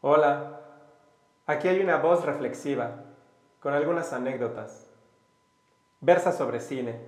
Hola, 0.00 0.60
aquí 1.44 1.66
hay 1.66 1.80
una 1.80 1.96
voz 1.96 2.24
reflexiva, 2.24 3.02
con 3.58 3.74
algunas 3.74 4.12
anécdotas. 4.12 4.88
Versa 6.00 6.30
sobre 6.30 6.60
cine. 6.60 7.00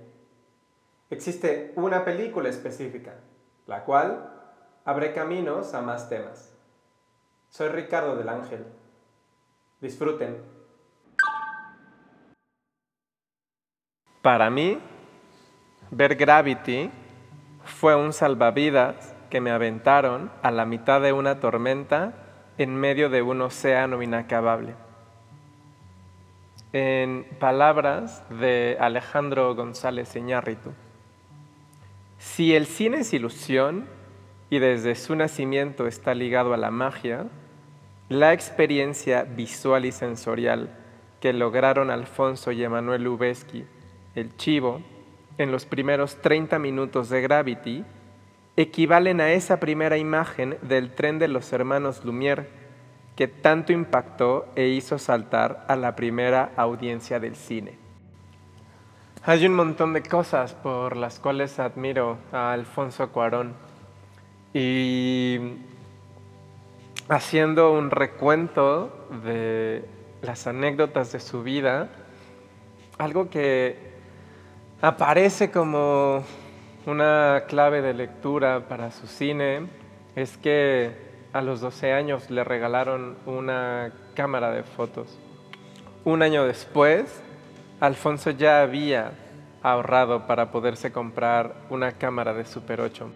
Existe 1.09 1.71
una 1.77 2.03
película 2.03 2.49
específica, 2.49 3.13
la 3.65 3.85
cual 3.85 4.29
abre 4.83 5.13
caminos 5.13 5.73
a 5.73 5.81
más 5.81 6.09
temas. 6.09 6.53
Soy 7.47 7.69
Ricardo 7.69 8.17
del 8.17 8.27
Ángel. 8.27 8.65
Disfruten. 9.79 10.43
Para 14.21 14.49
mí, 14.49 14.81
ver 15.91 16.17
Gravity 16.17 16.91
fue 17.63 17.95
un 17.95 18.11
salvavidas 18.11 19.15
que 19.29 19.39
me 19.39 19.51
aventaron 19.51 20.29
a 20.43 20.51
la 20.51 20.65
mitad 20.65 20.99
de 20.99 21.13
una 21.13 21.39
tormenta 21.39 22.27
en 22.57 22.75
medio 22.75 23.09
de 23.09 23.21
un 23.21 23.41
océano 23.41 24.01
inacabable. 24.01 24.75
En 26.73 27.25
palabras 27.39 28.23
de 28.29 28.77
Alejandro 28.79 29.55
González 29.55 30.15
Iñárritu, 30.15 30.71
si 32.17 32.55
el 32.55 32.67
cine 32.67 32.99
es 32.99 33.13
ilusión 33.13 33.87
y 34.49 34.59
desde 34.59 34.95
su 34.95 35.15
nacimiento 35.15 35.87
está 35.87 36.13
ligado 36.13 36.53
a 36.53 36.57
la 36.57 36.71
magia, 36.71 37.25
la 38.09 38.33
experiencia 38.33 39.23
visual 39.23 39.85
y 39.85 39.91
sensorial 39.91 40.69
que 41.19 41.33
lograron 41.33 41.89
Alfonso 41.89 42.51
y 42.51 42.63
Emanuel 42.63 43.03
Lubezki, 43.03 43.65
el 44.15 44.35
chivo, 44.37 44.81
en 45.37 45.51
los 45.51 45.65
primeros 45.65 46.17
30 46.17 46.59
minutos 46.59 47.09
de 47.09 47.21
Gravity, 47.21 47.85
equivalen 48.61 49.21
a 49.21 49.31
esa 49.31 49.59
primera 49.59 49.97
imagen 49.97 50.57
del 50.61 50.93
tren 50.93 51.19
de 51.19 51.27
los 51.27 51.51
hermanos 51.53 52.03
Lumière 52.05 52.47
que 53.15 53.27
tanto 53.27 53.73
impactó 53.73 54.47
e 54.55 54.67
hizo 54.67 54.97
saltar 54.97 55.65
a 55.67 55.75
la 55.75 55.95
primera 55.95 56.51
audiencia 56.55 57.19
del 57.19 57.35
cine. 57.35 57.77
Hay 59.23 59.45
un 59.45 59.53
montón 59.53 59.93
de 59.93 60.01
cosas 60.01 60.53
por 60.53 60.97
las 60.97 61.19
cuales 61.19 61.59
admiro 61.59 62.17
a 62.31 62.53
Alfonso 62.53 63.09
Cuarón 63.11 63.53
y 64.53 65.39
haciendo 67.07 67.73
un 67.73 67.91
recuento 67.91 69.07
de 69.23 69.85
las 70.21 70.47
anécdotas 70.47 71.11
de 71.11 71.19
su 71.19 71.43
vida, 71.43 71.89
algo 72.97 73.29
que 73.29 73.91
aparece 74.81 75.51
como 75.51 76.23
una 76.85 77.43
clave 77.47 77.81
de 77.81 77.93
lectura 77.93 78.67
para 78.67 78.91
su 78.91 79.07
cine 79.07 79.67
es 80.15 80.37
que 80.37 80.91
a 81.33 81.41
los 81.41 81.61
12 81.61 81.93
años 81.93 82.29
le 82.29 82.43
regalaron 82.43 83.17
una 83.25 83.91
cámara 84.15 84.51
de 84.51 84.63
fotos. 84.63 85.17
Un 86.03 86.23
año 86.23 86.45
después, 86.45 87.21
Alfonso 87.79 88.31
ya 88.31 88.61
había 88.61 89.11
ahorrado 89.63 90.27
para 90.27 90.51
poderse 90.51 90.91
comprar 90.91 91.55
una 91.69 91.93
cámara 91.93 92.33
de 92.33 92.45
Super 92.45 92.81
8. 92.81 93.11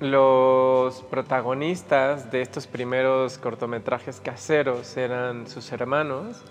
Los 0.00 1.02
protagonistas 1.04 2.30
de 2.30 2.42
estos 2.42 2.66
primeros 2.66 3.38
cortometrajes 3.38 4.20
caseros 4.20 4.96
eran 4.98 5.46
sus 5.46 5.72
hermanos 5.72 6.42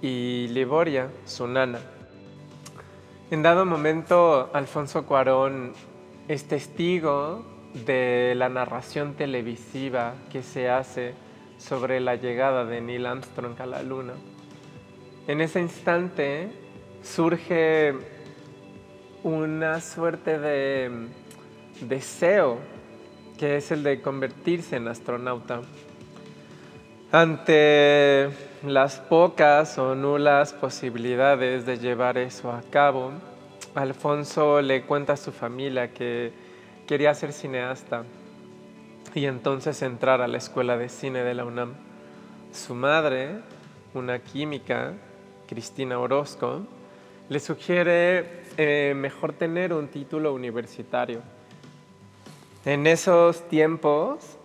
y 0.00 0.48
Liboria, 0.48 1.10
su 1.26 1.46
nana. 1.46 1.80
En 3.28 3.42
dado 3.42 3.66
momento, 3.66 4.50
Alfonso 4.52 5.04
Cuarón 5.04 5.72
es 6.28 6.46
testigo 6.46 7.44
de 7.84 8.34
la 8.36 8.48
narración 8.48 9.14
televisiva 9.14 10.14
que 10.30 10.44
se 10.44 10.70
hace 10.70 11.12
sobre 11.58 11.98
la 11.98 12.14
llegada 12.14 12.64
de 12.64 12.80
Neil 12.80 13.04
Armstrong 13.04 13.60
a 13.60 13.66
la 13.66 13.82
Luna. 13.82 14.12
En 15.26 15.40
ese 15.40 15.60
instante 15.60 16.52
surge 17.02 17.94
una 19.24 19.80
suerte 19.80 20.38
de 20.38 21.08
deseo 21.80 22.58
que 23.40 23.56
es 23.56 23.72
el 23.72 23.82
de 23.82 24.00
convertirse 24.02 24.76
en 24.76 24.86
astronauta. 24.86 25.62
Ante 27.10 28.30
las 28.62 29.00
pocas 29.00 29.78
o 29.78 29.94
nulas 29.94 30.52
posibilidades 30.52 31.66
de 31.66 31.78
llevar 31.78 32.16
eso 32.16 32.50
a 32.50 32.62
cabo, 32.62 33.12
Alfonso 33.74 34.62
le 34.62 34.82
cuenta 34.82 35.12
a 35.12 35.16
su 35.16 35.32
familia 35.32 35.92
que 35.92 36.32
quería 36.86 37.14
ser 37.14 37.32
cineasta 37.32 38.04
y 39.14 39.26
entonces 39.26 39.82
entrar 39.82 40.22
a 40.22 40.28
la 40.28 40.38
escuela 40.38 40.76
de 40.78 40.88
cine 40.88 41.22
de 41.22 41.34
la 41.34 41.44
UNAM. 41.44 41.74
Su 42.52 42.74
madre, 42.74 43.40
una 43.92 44.20
química, 44.20 44.94
Cristina 45.46 45.98
Orozco, 45.98 46.62
le 47.28 47.40
sugiere 47.40 48.44
eh, 48.56 48.94
mejor 48.96 49.32
tener 49.32 49.72
un 49.72 49.88
título 49.88 50.32
universitario. 50.32 51.20
En 52.64 52.86
esos 52.86 53.46
tiempos, 53.48 54.38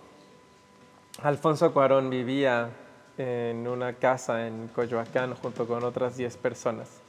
Alfonso 1.21 1.71
Cuarón 1.71 2.09
vivía 2.09 2.69
en 3.17 3.67
una 3.67 3.93
casa 3.93 4.47
en 4.47 4.67
Coyoacán 4.69 5.35
junto 5.35 5.67
con 5.67 5.83
otras 5.83 6.17
10 6.17 6.37
personas. 6.37 7.01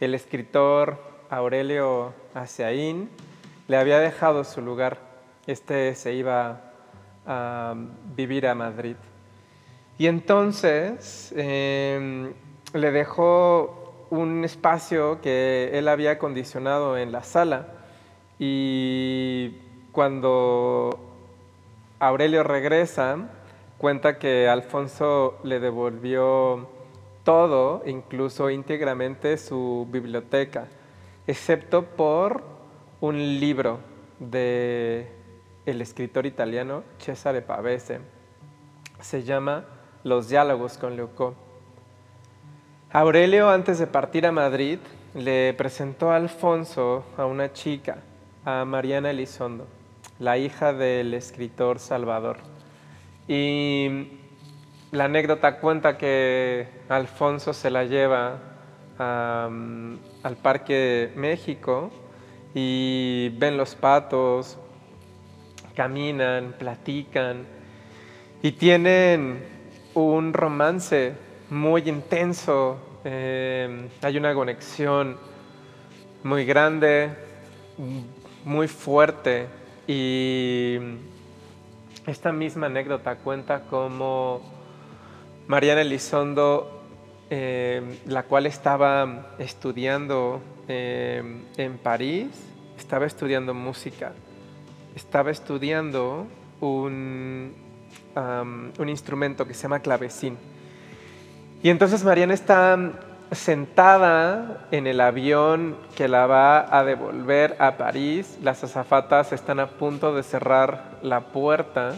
El 0.00 0.14
escritor 0.14 0.98
Aurelio 1.30 2.12
Aciaín 2.34 3.08
le 3.68 3.76
había 3.76 3.98
dejado 3.98 4.44
su 4.44 4.60
lugar. 4.60 4.98
Este 5.46 5.94
se 5.94 6.14
iba 6.14 6.72
a 7.26 7.74
vivir 8.16 8.46
a 8.46 8.54
Madrid. 8.54 8.96
Y 9.98 10.06
entonces 10.06 11.32
em, 11.36 12.32
le 12.74 12.90
dejó 12.90 14.06
un 14.10 14.44
espacio 14.44 15.20
que 15.20 15.70
él 15.72 15.88
había 15.88 16.12
acondicionado 16.12 16.98
en 16.98 17.12
la 17.12 17.22
sala. 17.22 17.68
Y 18.38 19.56
cuando 19.92 21.00
Aurelio 21.98 22.42
regresa, 22.42 23.30
cuenta 23.78 24.18
que 24.18 24.48
Alfonso 24.48 25.38
le 25.42 25.60
devolvió 25.60 26.68
todo, 27.24 27.82
incluso 27.86 28.50
íntegramente 28.50 29.36
su 29.36 29.86
biblioteca, 29.90 30.68
excepto 31.26 31.84
por 31.84 32.42
un 33.00 33.16
libro 33.40 33.80
de 34.18 35.08
el 35.66 35.82
escritor 35.82 36.24
italiano 36.26 36.84
Cesare 36.98 37.42
Pavese. 37.42 38.00
Se 39.00 39.24
llama 39.24 39.64
Los 40.04 40.28
diálogos 40.28 40.78
con 40.78 40.96
Leucó. 40.96 41.34
Aurelio, 42.92 43.50
antes 43.50 43.78
de 43.78 43.88
partir 43.88 44.24
a 44.26 44.32
Madrid, 44.32 44.78
le 45.14 45.52
presentó 45.54 46.12
a 46.12 46.16
Alfonso 46.16 47.04
a 47.16 47.26
una 47.26 47.52
chica, 47.52 47.98
a 48.44 48.64
Mariana 48.64 49.10
Elizondo, 49.10 49.66
la 50.20 50.38
hija 50.38 50.72
del 50.72 51.12
escritor 51.12 51.80
Salvador. 51.80 52.55
Y 53.28 54.08
la 54.92 55.04
anécdota 55.04 55.58
cuenta 55.58 55.98
que 55.98 56.68
Alfonso 56.88 57.52
se 57.52 57.70
la 57.70 57.84
lleva 57.84 58.38
al 58.98 60.36
Parque 60.42 61.12
México 61.16 61.90
y 62.54 63.30
ven 63.36 63.56
los 63.56 63.74
patos, 63.74 64.58
caminan, 65.74 66.54
platican 66.58 67.44
y 68.42 68.52
tienen 68.52 69.44
un 69.94 70.32
romance 70.32 71.12
muy 71.50 71.88
intenso, 71.88 72.78
eh, 73.04 73.88
hay 74.02 74.16
una 74.16 74.34
conexión 74.34 75.16
muy 76.22 76.44
grande, 76.44 77.10
muy 78.44 78.68
fuerte 78.68 79.46
y 79.86 80.78
esta 82.06 82.32
misma 82.32 82.66
anécdota 82.66 83.16
cuenta 83.16 83.62
cómo 83.68 84.40
Mariana 85.48 85.80
Elizondo, 85.80 86.82
eh, 87.30 88.00
la 88.06 88.22
cual 88.24 88.46
estaba 88.46 89.34
estudiando 89.38 90.40
eh, 90.68 91.42
en 91.56 91.78
París, 91.78 92.28
estaba 92.78 93.06
estudiando 93.06 93.54
música, 93.54 94.12
estaba 94.94 95.30
estudiando 95.30 96.26
un, 96.60 97.54
un 98.78 98.88
instrumento 98.88 99.46
que 99.46 99.54
se 99.54 99.62
llama 99.62 99.80
clavecín. 99.80 100.36
Y 101.62 101.70
entonces 101.70 102.04
Mariana 102.04 102.34
está 102.34 102.78
sentada 103.32 104.66
en 104.70 104.86
el 104.86 105.00
avión 105.00 105.76
que 105.96 106.08
la 106.08 106.26
va 106.26 106.76
a 106.76 106.84
devolver 106.84 107.56
a 107.58 107.76
París. 107.76 108.38
Las 108.42 108.62
azafatas 108.64 109.32
están 109.32 109.60
a 109.60 109.68
punto 109.68 110.14
de 110.14 110.22
cerrar 110.22 110.98
la 111.02 111.20
puerta 111.20 111.94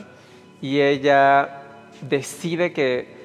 y 0.60 0.80
ella 0.80 1.62
decide 2.00 2.72
que, 2.72 3.16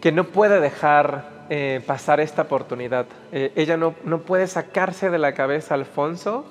que 0.00 0.12
no 0.12 0.24
puede 0.24 0.60
dejar 0.60 1.46
eh, 1.48 1.80
pasar 1.86 2.20
esta 2.20 2.42
oportunidad. 2.42 3.06
Eh, 3.32 3.52
ella 3.56 3.76
no, 3.76 3.94
no, 4.04 4.20
puede 4.20 4.46
sacarse 4.46 5.10
de 5.10 5.18
la 5.18 5.32
cabeza 5.32 5.74
a 5.74 5.78
Alfonso 5.78 6.44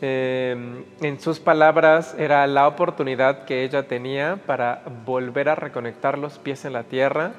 Em, 0.00 0.84
en 1.00 1.18
sus 1.18 1.40
palabras, 1.40 2.14
era 2.16 2.46
la 2.46 2.68
oportunidad 2.68 3.44
que 3.46 3.64
ella 3.64 3.88
tenía 3.88 4.38
para 4.46 4.82
volver 5.04 5.48
a 5.48 5.56
reconectar 5.56 6.18
los 6.18 6.38
pies 6.38 6.64
en 6.64 6.72
la 6.72 6.84
tierra 6.84 7.32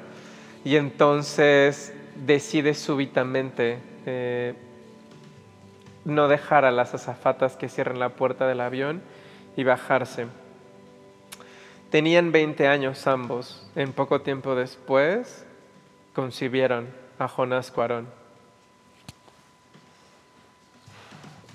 y 0.62 0.76
entonces 0.76 1.94
decide 2.26 2.74
súbitamente 2.74 3.78
eh, 4.06 4.54
no 6.04 6.28
dejar 6.28 6.64
a 6.64 6.70
las 6.70 6.94
azafatas 6.94 7.56
que 7.56 7.68
cierren 7.68 7.98
la 7.98 8.10
puerta 8.10 8.46
del 8.46 8.60
avión 8.60 9.02
y 9.56 9.64
bajarse. 9.64 10.26
Tenían 11.90 12.30
20 12.32 12.68
años 12.68 13.06
ambos. 13.06 13.66
En 13.74 13.92
poco 13.92 14.20
tiempo 14.20 14.54
después 14.54 15.44
concibieron 16.14 16.88
a 17.18 17.28
Jonás 17.28 17.70
Cuarón. 17.70 18.06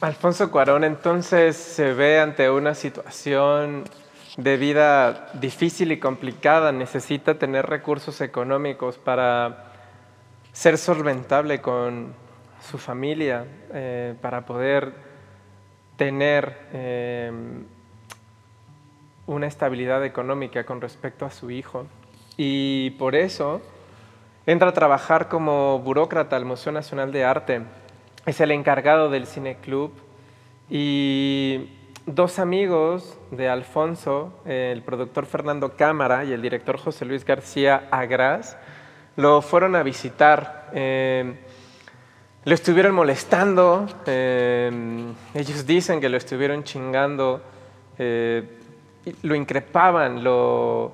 Alfonso 0.02 0.52
Cuarón 0.52 0.84
entonces 0.84 1.56
se 1.56 1.94
ve 1.94 2.20
ante 2.20 2.50
una 2.50 2.76
situación 2.76 3.86
de 4.38 4.58
vida 4.58 5.32
difícil 5.34 5.94
y 5.94 6.00
complicada, 6.00 6.72
necesita 6.74 7.36
tener 7.36 7.66
recursos 7.66 8.20
económicos 8.20 8.98
para 8.98 9.75
ser 10.56 10.78
solventable 10.78 11.60
con 11.60 12.13
su 12.62 12.78
familia, 12.78 13.46
eh, 13.74 14.16
para 14.22 14.46
poder 14.46 14.94
tener 15.98 16.57
eh, 16.72 17.30
una 19.28 19.48
estabilidad 19.48 20.06
económica 20.06 20.66
con 20.66 20.80
respecto 20.80 21.25
a 21.25 21.30
su 21.30 21.52
hijo. 21.52 21.88
Y 22.38 22.92
por 22.92 23.16
eso 23.16 23.62
entra 24.46 24.69
a 24.69 24.74
trabajar 24.74 25.28
como 25.28 25.80
burócrata 25.80 26.38
al 26.38 26.46
Museo 26.46 26.72
Nacional 26.72 27.12
de 27.12 27.25
Arte 27.25 27.62
es 28.25 28.40
el 28.40 28.52
encargado 28.52 29.10
del 29.10 29.28
Cine 29.28 29.57
Club 29.57 29.92
y 30.69 31.69
dos 32.06 32.40
amigos 32.40 33.19
de 33.30 33.50
Alfonso, 33.50 34.40
el 34.46 34.81
productor 34.84 35.25
Fernando 35.25 35.75
Cámara 35.75 36.24
y 36.24 36.31
el 36.31 36.42
director 36.42 36.78
José 36.78 37.04
Luis 37.04 37.25
García 37.25 37.90
Agras, 37.92 38.57
lo 39.16 39.42
fueron 39.42 39.76
a 39.76 39.84
visitar. 39.84 40.70
Eh, 40.74 41.36
lo 42.46 42.54
estuvieron 42.54 42.94
molestando, 42.94 43.88
eh, 44.06 44.72
ellos 45.34 45.66
dicen 45.66 46.00
que 46.00 46.10
lo 46.10 46.18
estuvieron 46.18 46.64
chingando, 46.64 47.42
eh, 47.98 48.44
lo 49.24 49.34
increpaban, 49.34 50.24
lo, 50.24 50.94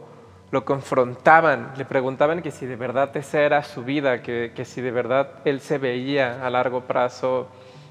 lo 0.51 0.65
confrontaban, 0.65 1.73
le 1.77 1.85
preguntaban 1.85 2.41
que 2.41 2.51
si 2.51 2.65
de 2.65 2.75
verdad 2.75 3.15
esa 3.17 3.41
era 3.41 3.63
su 3.63 3.83
vida, 3.83 4.21
que, 4.21 4.53
si 4.65 4.81
de 4.81 4.91
verdad 4.91 5.29
él 5.45 5.61
se 5.61 5.77
veía 5.77 6.45
a 6.45 6.49
largo 6.49 6.81
plazo 6.81 7.47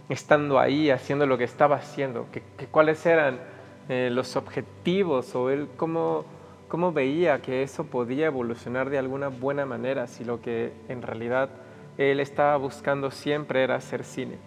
estando 0.09 0.59
ahí, 0.59 0.91
haciendo 0.91 1.27
lo 1.27 1.39
que 1.39 1.45
estaba 1.45 1.77
haciendo, 1.77 2.27
que, 2.31 2.43
cuáles 2.71 3.05
eran 3.07 3.41
eh, 3.89 4.11
los 4.13 4.37
objetivos 4.37 5.35
o 5.35 5.51
él 5.51 5.69
cómo, 5.77 6.25
cómo 6.71 6.93
veía 6.93 7.43
que 7.43 7.65
eso 7.65 7.85
podía 7.85 8.27
evolucionar 8.27 8.91
de 8.91 8.99
alguna 8.99 9.27
buena 9.29 9.67
manera, 9.67 10.07
si 10.07 10.25
lo 10.25 10.41
que 10.41 10.73
en 10.89 11.03
realidad 11.03 11.51
él 11.99 12.21
estaba 12.21 12.57
buscando 12.57 13.11
siempre 13.11 13.65
era 13.65 13.75
hacer 13.75 14.05
cine. 14.05 14.39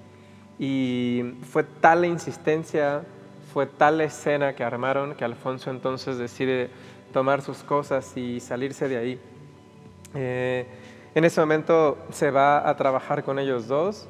Y 0.58 1.36
fue 1.52 1.66
tal 1.66 2.02
la 2.02 2.08
insistencia, 2.08 3.04
fue 3.54 3.66
tal 3.66 3.98
la 3.98 4.06
escena 4.06 4.56
que 4.56 4.64
armaron 4.64 5.16
que 5.16 5.26
Alfonso 5.26 5.70
entonces 5.70 6.18
decide 6.18 6.70
tomar 7.12 7.42
sus 7.42 7.58
cosas 7.58 8.16
y 8.16 8.40
salirse 8.40 8.88
de 8.88 8.98
ahí. 8.98 9.20
Eh, 10.16 10.66
en 11.14 11.26
ese 11.26 11.42
momento 11.42 11.98
se 12.10 12.32
va 12.32 12.70
a 12.70 12.76
trabajar 12.78 13.26
con 13.26 13.38
ellos 13.38 13.68
dos. 13.68 14.08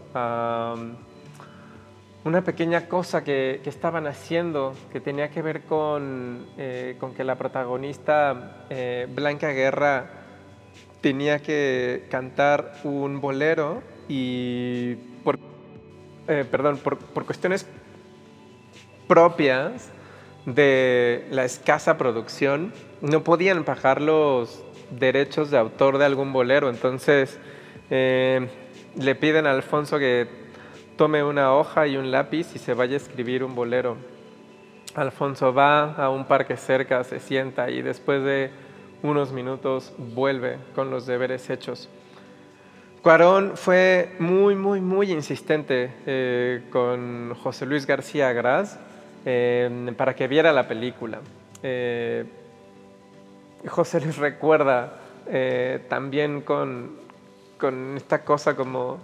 Una 2.24 2.44
pequeña 2.44 2.88
cosa 2.88 3.24
que, 3.24 3.62
estaban 3.66 4.08
haciendo 4.08 4.74
que 4.92 5.00
tenía 5.00 5.30
que 5.30 5.42
ver 5.42 5.62
con, 5.64 6.48
eh, 6.58 6.96
con 7.00 7.14
que 7.14 7.24
la 7.24 7.36
protagonista 7.36 8.66
eh, 8.70 9.08
Blanca 9.14 9.50
Guerra 9.50 10.10
tenía 11.02 11.40
que 11.40 12.06
cantar 12.10 12.75
un 12.84 13.20
bolero 13.20 13.84
y 14.08 14.96
por, 15.24 15.38
perdón, 16.25 16.78
por, 16.78 16.98
por 16.98 17.25
cuestiones 17.25 17.68
propias 19.08 19.92
de 20.46 21.25
la 21.31 21.46
escasa 21.46 21.98
producción, 21.98 22.74
no 23.02 23.24
podían 23.24 23.64
pagar 23.64 24.02
los 24.02 24.64
derechos 24.92 25.52
de 25.52 25.58
autor 25.58 25.98
de 25.98 26.06
algún 26.06 26.34
bolero. 26.34 26.70
Entonces 26.70 27.38
eh, 27.90 28.48
le 28.96 29.16
piden 29.16 29.48
a 29.48 29.52
Alfonso 29.52 29.98
que 30.00 30.28
tome 30.98 31.24
una 31.24 31.54
hoja 31.54 31.88
y 31.88 31.98
un 31.98 32.12
lápiz 32.12 32.56
y 32.56 32.60
se 32.60 32.74
vaya 32.74 32.94
a 32.94 32.98
escribir 32.98 33.44
un 33.44 33.56
bolero. 33.56 33.98
Alfonso 34.95 35.54
va 35.54 35.94
a 35.94 36.10
un 36.10 36.25
parque 36.25 36.57
cerca, 36.57 37.04
se 37.04 37.19
sienta 37.19 37.69
y 37.69 37.81
después 37.81 38.24
de 38.24 38.51
unos 39.01 39.31
minutos 39.31 39.94
vuelve 39.98 40.57
con 40.75 40.90
los 40.90 41.06
deberes 41.06 41.50
hechos. 41.50 41.90
Cuarón 43.01 43.54
fue 43.56 44.16
muy, 44.19 44.56
muy, 44.56 44.80
muy 44.80 45.12
insistente 45.12 45.94
eh, 46.06 46.63
con 46.72 47.34
José 47.36 47.66
Luis 47.66 47.86
García 47.86 48.31
Gras 48.31 48.80
Em, 49.25 49.96
para 49.96 50.16
que 50.16 50.28
viera 50.28 50.51
la 50.51 50.68
película. 50.68 51.19
Eh, 51.62 52.25
José 53.68 54.01
les 54.01 54.18
recuerda 54.18 55.00
eh, 55.28 55.86
también 55.88 56.42
con, 56.42 56.98
con, 57.57 57.96
esta 57.96 58.25
cosa 58.25 58.54
como, 58.54 58.98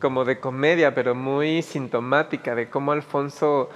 como 0.00 0.24
de 0.24 0.40
comedia, 0.40 0.94
pero 0.94 1.14
muy 1.14 1.62
sintomática 1.62 2.54
de 2.54 2.68
cómo 2.68 2.92
Alfonso 2.92 3.70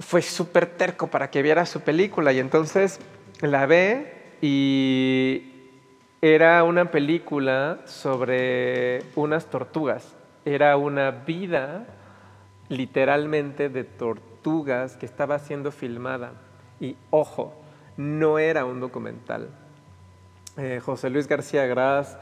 fue 0.00 0.22
súper 0.22 0.66
terco 0.66 1.08
para 1.08 1.30
que 1.30 1.42
viera 1.42 1.66
su 1.66 1.80
película 1.80 2.32
y 2.32 2.38
entonces 2.38 2.98
la 3.40 3.66
ve 3.66 4.36
y 4.40 5.52
era 6.20 6.64
una 6.64 6.90
película 6.90 7.78
sobre 7.84 9.04
unas 9.14 9.46
tortugas. 9.46 10.16
Era 10.44 10.76
una 10.76 11.10
vida 11.10 11.86
literalmente 12.68 13.68
de 13.68 13.84
tortugas 13.84 14.96
que 14.96 15.06
estaba 15.06 15.38
siendo 15.38 15.70
filmada. 15.70 16.32
Y 16.80 16.96
ojo, 17.10 17.54
no 17.96 18.38
era 18.38 18.64
un 18.64 18.80
documental. 18.80 19.48
Eh, 20.56 20.80
José 20.84 21.10
Luis 21.10 21.28
García 21.28 21.66
Gras 21.66 22.18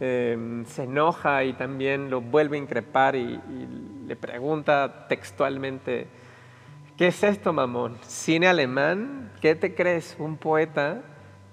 em, 0.00 0.64
se 0.64 0.84
enoja 0.84 1.44
y 1.44 1.52
también 1.52 2.10
lo 2.10 2.20
vuelve 2.20 2.56
a 2.56 2.60
increpar 2.60 3.16
y, 3.16 3.40
le 4.06 4.16
pregunta 4.16 5.06
textualmente, 5.06 6.06
¿qué 6.96 7.08
es 7.08 7.22
esto, 7.22 7.52
mamón? 7.52 7.98
¿Cine 8.06 8.48
alemán? 8.48 9.30
¿Qué 9.42 9.54
te 9.54 9.74
crees? 9.74 10.16
¿Un 10.18 10.38
poeta? 10.38 11.02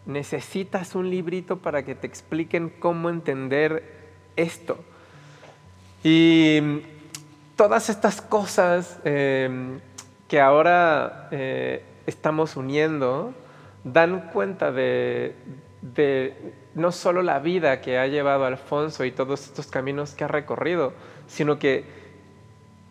Necesitas 0.06 0.96
un 0.96 1.10
librito 1.10 1.58
para 1.58 1.84
que 1.84 1.96
te 1.96 2.08
expliquen 2.08 2.70
cómo 2.70 3.10
entender 3.10 3.84
esto. 4.38 4.78
Y 6.02 6.62
todas 7.58 7.90
estas 7.90 8.22
cosas 8.22 9.00
em, 9.04 9.80
que 10.28 10.40
ahora 10.40 11.28
eh, 11.32 11.84
estamos 12.06 12.56
uniendo 12.56 13.34
dan 13.84 14.30
cuenta 14.32 14.72
de, 14.72 15.36
no 16.76 16.92
solo 16.92 17.22
la 17.22 17.40
vida 17.40 17.82
que 17.82 17.98
ha 17.98 18.06
llevado 18.08 18.46
Alfonso 18.46 19.06
y 19.06 19.12
todos 19.12 19.46
estos 19.46 19.68
caminos 19.68 20.14
que 20.14 20.26
ha 20.26 20.28
recorrido, 20.28 20.94
sino 21.26 21.58
que 21.58 21.86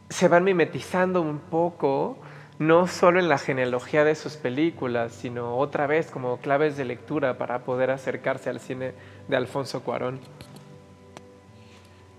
se 0.08 0.28
van 0.28 0.44
mimetizando 0.44 1.20
un 1.20 1.38
poco, 1.38 2.16
no 2.58 2.86
solo 2.86 3.20
en 3.20 3.28
la 3.28 3.38
genealogía 3.38 4.04
de 4.04 4.14
sus 4.14 4.36
películas, 4.36 5.12
sino 5.12 5.56
otra 5.58 5.86
vez 5.86 6.10
como 6.10 6.38
claves 6.38 6.76
de 6.76 6.86
lectura 6.86 7.36
para 7.36 7.60
poder 7.60 7.90
acercarse 7.90 8.48
al 8.48 8.60
cine 8.60 8.94
de 9.28 9.36
Alfonso 9.36 9.82
Cuarón. 9.82 10.20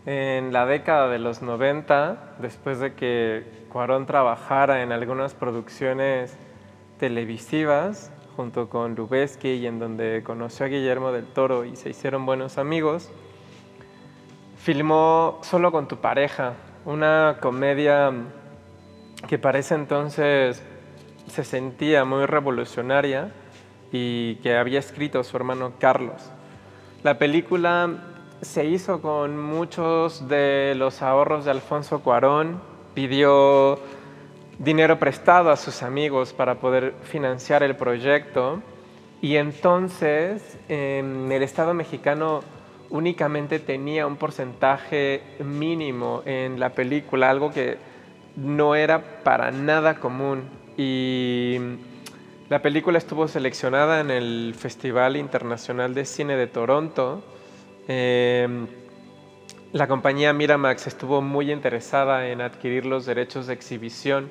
En 0.06 0.54
la 0.54 0.68
década 0.68 1.10
de 1.10 1.18
los 1.18 1.42
90, 1.42 2.36
después 2.40 2.80
de 2.80 2.94
que 2.94 3.66
Cuarón 3.72 4.06
trabajara 4.06 4.84
en 4.84 4.92
algunas 4.92 5.34
producciones 5.34 6.38
televisivas 7.00 8.12
junto 8.36 8.70
con 8.70 8.96
Lubeski 8.96 9.54
y 9.54 9.68
en 9.68 9.80
donde 9.80 10.24
conoció 10.24 10.66
a 10.66 10.70
Guillermo 10.70 11.12
del 11.12 11.26
Toro 11.26 11.66
y 11.66 11.76
se 11.76 11.90
hicieron 11.90 12.26
buenos 12.26 12.58
amigos, 12.58 13.10
filmó 14.58 15.40
Solo 15.42 15.72
con 15.72 15.88
tu 15.88 15.98
pareja, 15.98 16.54
una 16.86 17.38
comedia 17.42 18.12
que 19.28 19.38
para 19.38 19.60
ese 19.60 19.76
entonces 19.76 20.62
se 21.28 21.44
sentía 21.44 22.06
muy 22.06 22.26
revolucionaria 22.26 23.32
y 23.92 24.36
que 24.38 24.58
había 24.58 24.80
escrito 24.80 25.24
su 25.24 25.38
hermano 25.38 25.74
Carlos. 25.80 26.32
La 27.04 27.18
película 27.18 27.90
se 28.42 28.66
hizo 28.66 29.02
con 29.02 29.42
muchos 29.42 30.28
de 30.28 30.74
los 30.76 31.02
ahorros 31.02 31.46
de 31.46 31.52
Alfonso 31.52 32.02
Cuarón, 32.02 32.62
pidió 32.94 33.80
dinero 34.60 35.00
prestado 35.00 35.52
a 35.52 35.58
sus 35.58 35.84
amigos 35.84 36.34
para 36.34 36.56
poder 36.56 36.94
financiar 37.04 37.64
el 37.64 37.76
proyecto 37.76 38.62
y 39.22 39.38
entonces 39.38 40.58
el 40.70 41.32
Estado 41.32 41.74
mexicano 41.74 42.42
únicamente 42.90 43.60
tenía 43.60 44.08
un 44.08 44.18
porcentaje 44.18 45.22
mínimo 45.44 46.22
en 46.26 46.60
la 46.60 46.70
película, 46.70 47.30
algo 47.30 47.52
que 47.52 47.78
no 48.36 48.76
era 48.76 49.24
para 49.24 49.52
nada 49.52 49.96
común 49.96 50.44
y 50.78 51.58
la 52.50 52.62
película 52.62 53.00
estuvo 53.00 53.28
seleccionada 53.28 54.02
en 54.02 54.12
el 54.12 54.54
Festival 54.56 55.16
Internacional 55.16 55.96
de 55.96 56.06
Cine 56.06 56.36
de 56.36 56.46
Toronto. 56.46 57.24
Em, 57.88 58.68
la 59.72 59.88
compañía 59.88 60.32
Miramax 60.32 60.86
estuvo 60.86 61.22
muy 61.22 61.52
interesada 61.52 62.28
en 62.28 62.42
adquirir 62.42 62.86
los 62.86 63.08
derechos 63.08 63.48
de 63.48 63.54
exhibición. 63.54 64.30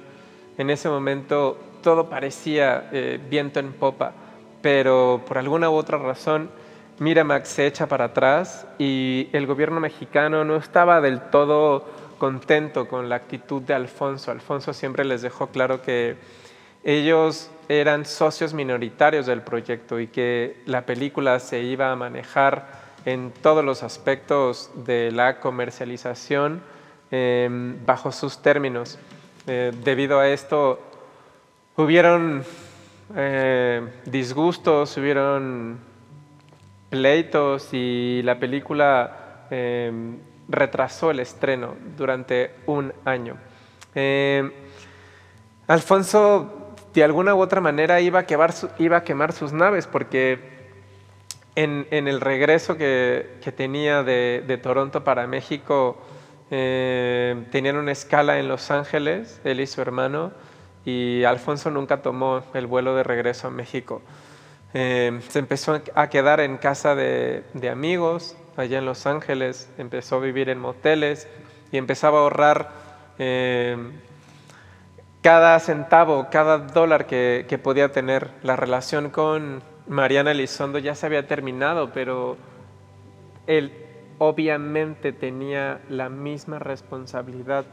En 0.59 0.71
ese 0.71 0.89
momento 0.89 1.59
todo 1.83 2.09
parecía 2.09 2.89
eh, 2.93 3.21
viento 3.29 3.61
en 3.61 3.73
popa, 3.73 4.13
pero 4.63 5.23
por 5.27 5.39
alguna 5.39 5.71
u 5.71 5.75
otra 5.75 5.99
razón 5.99 6.51
Miramax 6.99 7.49
se 7.49 7.67
echa 7.67 7.89
para 7.89 8.07
atrás 8.07 8.67
y 8.79 9.29
el 9.33 9.47
gobierno 9.47 9.81
mexicano 9.81 10.45
no 10.45 10.57
estaba 10.57 11.01
del 11.01 11.21
todo 11.21 11.85
contento 12.19 12.87
con 12.87 13.09
la 13.09 13.17
actitud 13.17 13.63
de 13.63 13.75
Alfonso. 13.75 14.31
Alfonso 14.31 14.73
siempre 14.73 15.05
les 15.05 15.21
dejó 15.21 15.49
claro 15.49 15.83
que 15.83 16.17
ellos 16.85 17.51
eran 17.69 18.05
socios 18.05 18.55
minoritarios 18.55 19.27
del 19.27 19.43
proyecto 19.43 19.99
y 19.99 20.07
que 20.07 20.63
la 20.67 20.87
película 20.87 21.41
se 21.41 21.63
iba 21.63 21.91
a 21.91 21.97
manejar 21.97 22.85
en 23.05 23.33
todos 23.43 23.65
los 23.65 23.83
aspectos 23.83 24.71
de 24.87 25.11
la 25.11 25.41
comercialización 25.41 26.63
em, 27.11 27.85
bajo 27.85 28.13
sus 28.13 28.41
términos. 28.41 28.99
Eh, 29.47 29.73
debido 29.85 30.19
a 30.21 30.29
esto, 30.29 30.81
hubieron 31.77 32.45
eh, 33.15 33.87
disgustos, 34.07 34.97
hubieron 34.97 35.79
pleitos 36.89 37.69
y 37.73 38.23
la 38.23 38.39
película 38.39 39.47
em, 39.51 40.19
retrasó 40.49 41.11
el 41.11 41.21
estreno 41.21 41.75
durante 41.97 42.55
un 42.67 42.93
año. 43.05 43.37
Eh, 43.95 44.51
Alfonso, 45.67 46.75
de 46.95 47.05
alguna 47.05 47.35
u 47.35 47.41
otra 47.41 47.61
manera, 47.61 48.01
iba 48.01 48.21
a 48.21 48.27
quemar, 48.27 48.55
iba 48.79 48.99
a 48.99 49.05
quemar 49.05 49.33
sus 49.33 49.53
naves 49.53 49.87
porque 49.87 50.55
en, 51.57 51.87
el 51.91 52.21
regreso 52.21 52.77
que, 52.77 53.41
tenía 53.57 54.03
de, 54.03 54.61
Toronto 54.63 55.05
para 55.05 55.27
México, 55.27 55.99
eh, 56.51 57.47
tenían 57.51 57.77
una 57.77 57.93
escala 57.93 58.39
en 58.39 58.49
Los 58.49 58.71
Ángeles, 58.71 59.41
él 59.45 59.61
y 59.61 59.67
su 59.67 59.81
hermano, 59.81 60.33
y 60.85 61.25
Alfonso 61.25 61.71
nunca 61.71 62.03
tomó 62.03 62.43
el 62.53 62.67
vuelo 62.67 62.95
de 62.95 63.03
regreso 63.03 63.49
a 63.49 63.51
México. 63.51 64.03
Eh, 64.75 65.21
se 65.29 65.39
empezó 65.39 65.81
a 65.95 66.11
quedar 66.11 66.41
en 66.41 66.59
casa 66.59 66.95
de, 66.95 67.45
amigos, 67.71 68.37
allá 68.57 68.79
en 68.79 68.85
Los 68.85 69.07
Ángeles, 69.07 69.71
empezó 69.79 70.17
a 70.17 70.21
vivir 70.21 70.49
en 70.49 70.59
moteles 70.59 71.29
y 71.73 71.79
empezaba 71.79 72.19
a 72.19 72.23
ahorrar 72.23 72.71
eh, 73.19 73.77
cada 75.23 75.59
centavo, 75.61 76.27
cada 76.31 76.59
dólar 76.59 77.07
que, 77.07 77.61
podía 77.63 77.93
tener. 77.93 78.31
La 78.43 78.57
relación 78.57 79.11
con 79.11 79.63
Mariana 79.87 80.33
Elizondo 80.33 80.79
ya 80.79 80.95
se 80.95 81.07
había 81.07 81.27
terminado, 81.27 81.93
pero 81.93 82.37
él 83.47 83.73
obviamente 84.19 85.13
tenía 85.13 85.81
la 85.89 86.09
misma 86.09 86.59
responsabilidad 86.59 87.65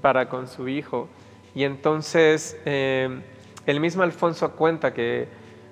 para 0.00 0.28
con 0.28 0.46
su 0.48 0.68
hijo. 0.68 1.08
Y 1.54 1.64
entonces 1.64 2.60
eh, 2.64 3.20
el 3.66 3.80
mismo 3.80 4.02
Alfonso 4.02 4.52
cuenta 4.52 4.94
que 4.94 5.28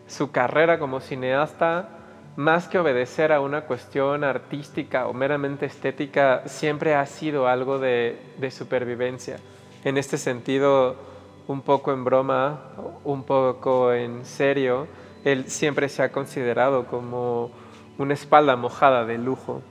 su 0.06 0.30
carrera 0.30 0.78
como 0.78 1.00
cineasta 1.00 1.98
más 2.38 2.68
que 2.68 2.78
obedecer 2.78 3.32
a 3.32 3.40
una 3.40 3.62
cuestión 3.62 4.22
artística 4.22 5.08
o 5.08 5.12
meramente 5.12 5.66
estética, 5.66 6.44
siempre 6.46 6.94
ha 6.94 7.04
sido 7.04 7.48
algo 7.48 7.80
de, 7.80 8.16
supervivencia. 8.52 9.38
En 9.82 9.98
este 9.98 10.18
sentido, 10.18 10.94
un 11.48 11.62
poco 11.62 11.92
en 11.92 12.04
broma, 12.04 12.60
un 13.02 13.24
poco 13.24 13.92
en 13.92 14.24
serio, 14.24 14.86
él 15.24 15.50
siempre 15.50 15.88
se 15.88 16.04
ha 16.04 16.12
considerado 16.12 16.86
como 16.86 17.50
una 17.98 18.14
espalda 18.14 18.54
mojada 18.54 19.04
de 19.04 19.18
lujo. 19.18 19.62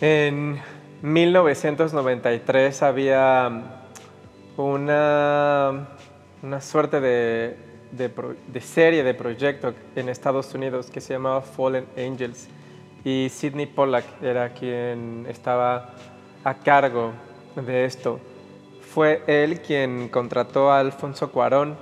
En 0.00 0.60
1993 1.02 2.82
había 2.82 3.80
una, 4.56 5.88
una 6.42 6.60
suerte 6.60 7.00
de 7.00 7.64
de, 7.96 8.60
serie 8.60 9.04
de 9.04 9.14
proyecto 9.14 9.74
en 9.94 10.08
Estados 10.08 10.52
Unidos 10.54 10.90
que 10.90 11.00
se 11.00 11.14
llamaba 11.14 11.42
Fallen 11.42 11.86
Angels 11.96 12.48
y 13.04 13.28
Sidney 13.30 13.66
Pollack 13.66 14.04
era 14.22 14.52
quien 14.52 15.26
estaba 15.28 15.94
a 16.42 16.54
cargo 16.54 17.12
de 17.54 17.84
esto. 17.84 18.18
Fue 18.80 19.22
él 19.26 19.60
quien 19.60 20.08
contrató 20.08 20.70
a 20.70 20.80
Alfonso 20.80 21.30
Cuarón. 21.30 21.76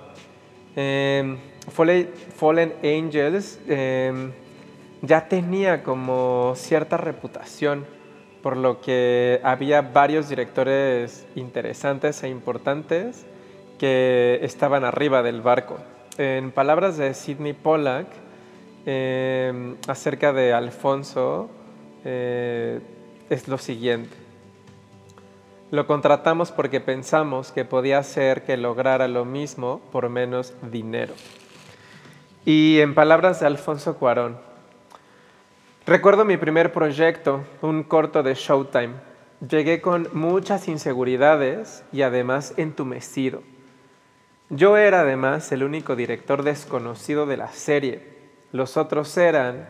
Em, 0.74 1.38
Fallen, 1.70 2.74
Angels 2.82 3.60
em, 3.68 4.32
ya 5.00 5.28
tenía 5.28 5.82
como 5.82 6.54
cierta 6.56 6.96
reputación, 6.96 7.86
por 8.42 8.56
lo 8.56 8.80
que 8.80 9.40
había 9.44 9.82
varios 9.82 10.28
directores 10.28 11.26
interesantes 11.34 12.22
e 12.22 12.28
importantes 12.28 13.24
que 13.78 14.40
estaban 14.42 14.84
arriba 14.84 15.22
del 15.22 15.40
barco 15.40 15.78
en 16.18 16.50
palabras 16.50 16.96
de 16.96 17.14
Sidney 17.14 17.52
Pollack, 17.54 18.06
em, 18.84 19.76
acerca 19.88 20.32
de 20.32 20.52
Alfonso, 20.52 21.48
eh, 22.04 22.80
es 23.30 23.48
lo 23.48 23.58
siguiente. 23.58 24.14
Lo 25.70 25.86
contratamos 25.86 26.52
porque 26.52 26.80
pensamos 26.80 27.50
que 27.50 27.64
podía 27.64 27.98
hacer 27.98 28.42
que 28.44 28.56
lograra 28.58 29.08
lo 29.08 29.24
mismo 29.24 29.80
por 29.90 30.08
menos 30.10 30.52
dinero. 30.70 31.14
Y 32.44 32.80
en 32.80 32.94
palabras 32.94 33.40
de 33.40 33.46
Alfonso 33.46 33.96
Cuarón, 33.96 34.36
recuerdo 35.86 36.24
mi 36.24 36.36
primer 36.36 36.72
proyecto, 36.72 37.44
un 37.60 37.82
corto 37.82 38.22
de 38.22 38.34
Showtime. 38.34 38.94
Llegué 39.46 39.80
con 39.80 40.08
muchas 40.12 40.68
inseguridades 40.68 41.84
y 41.92 42.02
además 42.02 42.54
entumecido. 42.56 43.42
Yo 44.50 44.76
era 44.76 45.00
además 45.00 45.50
el 45.50 45.64
único 45.64 45.96
director 45.96 46.42
desconocido 46.42 47.26
de 47.26 47.36
la 47.38 47.48
serie. 47.48 48.12
Los 48.52 48.76
otros 48.76 49.16
eran 49.16 49.66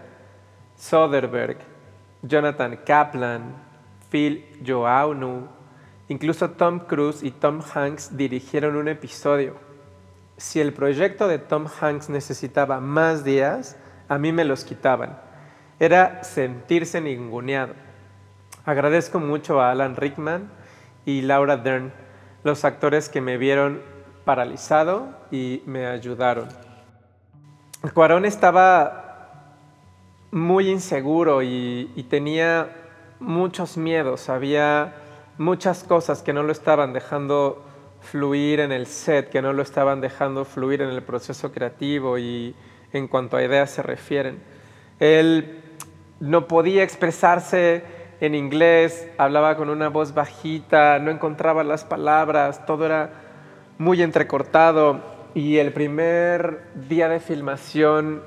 Soderbergh, 0.76 1.58
Jonathan 2.22 2.80
Kaplan, 2.84 3.54
Phil 4.10 4.44
Joaunu, 4.66 5.46
incluso 6.08 6.50
Tom 6.50 6.80
Cruise 6.80 7.22
y 7.22 7.30
Tom 7.30 7.62
Hanks 7.72 8.16
dirigieron 8.16 8.76
un 8.76 8.88
episodio. 8.88 9.54
Si 10.36 10.60
el 10.60 10.72
proyecto 10.72 11.28
de 11.28 11.38
Tom 11.38 11.66
Hanks 11.80 12.10
necesitaba 12.10 12.80
más 12.80 13.24
días, 13.24 13.76
a 14.08 14.18
mí 14.18 14.32
me 14.32 14.44
los 14.44 14.64
quitaban. 14.64 15.16
Era 15.82 16.22
sentirse 16.22 17.00
ninguneado. 17.00 17.74
Agradezco 18.64 19.18
mucho 19.18 19.60
a 19.60 19.72
Alan 19.72 19.96
Rickman 19.96 20.48
y 21.04 21.22
Laura 21.22 21.56
Dern, 21.56 21.92
los 22.44 22.64
actores 22.64 23.08
que 23.08 23.20
me 23.20 23.36
vieron 23.36 23.82
paralizado 24.24 25.08
y 25.32 25.60
me 25.66 25.86
ayudaron. 25.86 26.48
Cuarón 27.94 28.26
estaba 28.26 29.56
muy 30.30 30.68
inseguro 30.68 31.42
y, 31.42 32.06
tenía 32.08 32.68
muchos 33.18 33.76
miedos, 33.76 34.28
había 34.28 34.94
muchas 35.36 35.82
cosas 35.82 36.22
que 36.22 36.32
no 36.32 36.44
lo 36.44 36.52
estaban 36.52 36.92
dejando 36.92 37.60
fluir 38.00 38.60
en 38.60 38.70
el 38.70 38.86
set, 38.86 39.30
que 39.30 39.42
no 39.42 39.52
lo 39.52 39.64
estaban 39.64 40.00
dejando 40.00 40.44
fluir 40.44 40.80
en 40.80 40.90
el 40.90 41.02
proceso 41.02 41.50
creativo 41.50 42.18
y 42.18 42.54
en 42.92 43.08
cuanto 43.08 43.36
a 43.36 43.42
ideas 43.42 43.72
se 43.72 43.82
refieren. 43.82 44.40
Él 45.00 45.58
no 46.22 46.46
podía 46.46 46.84
expresarse 46.84 47.82
en 48.20 48.36
inglés, 48.36 49.08
hablaba 49.18 49.56
con 49.56 49.68
una 49.68 49.88
voz 49.88 50.14
bajita, 50.14 51.00
no 51.00 51.10
encontraba 51.10 51.64
las 51.64 51.82
palabras, 51.82 52.64
todo 52.64 52.86
era 52.86 53.10
muy 53.76 54.00
entrecortado 54.02 55.00
y 55.34 55.56
el 55.56 55.72
primer 55.72 56.60
día 56.88 57.08
de 57.08 57.18
filmación 57.18 58.22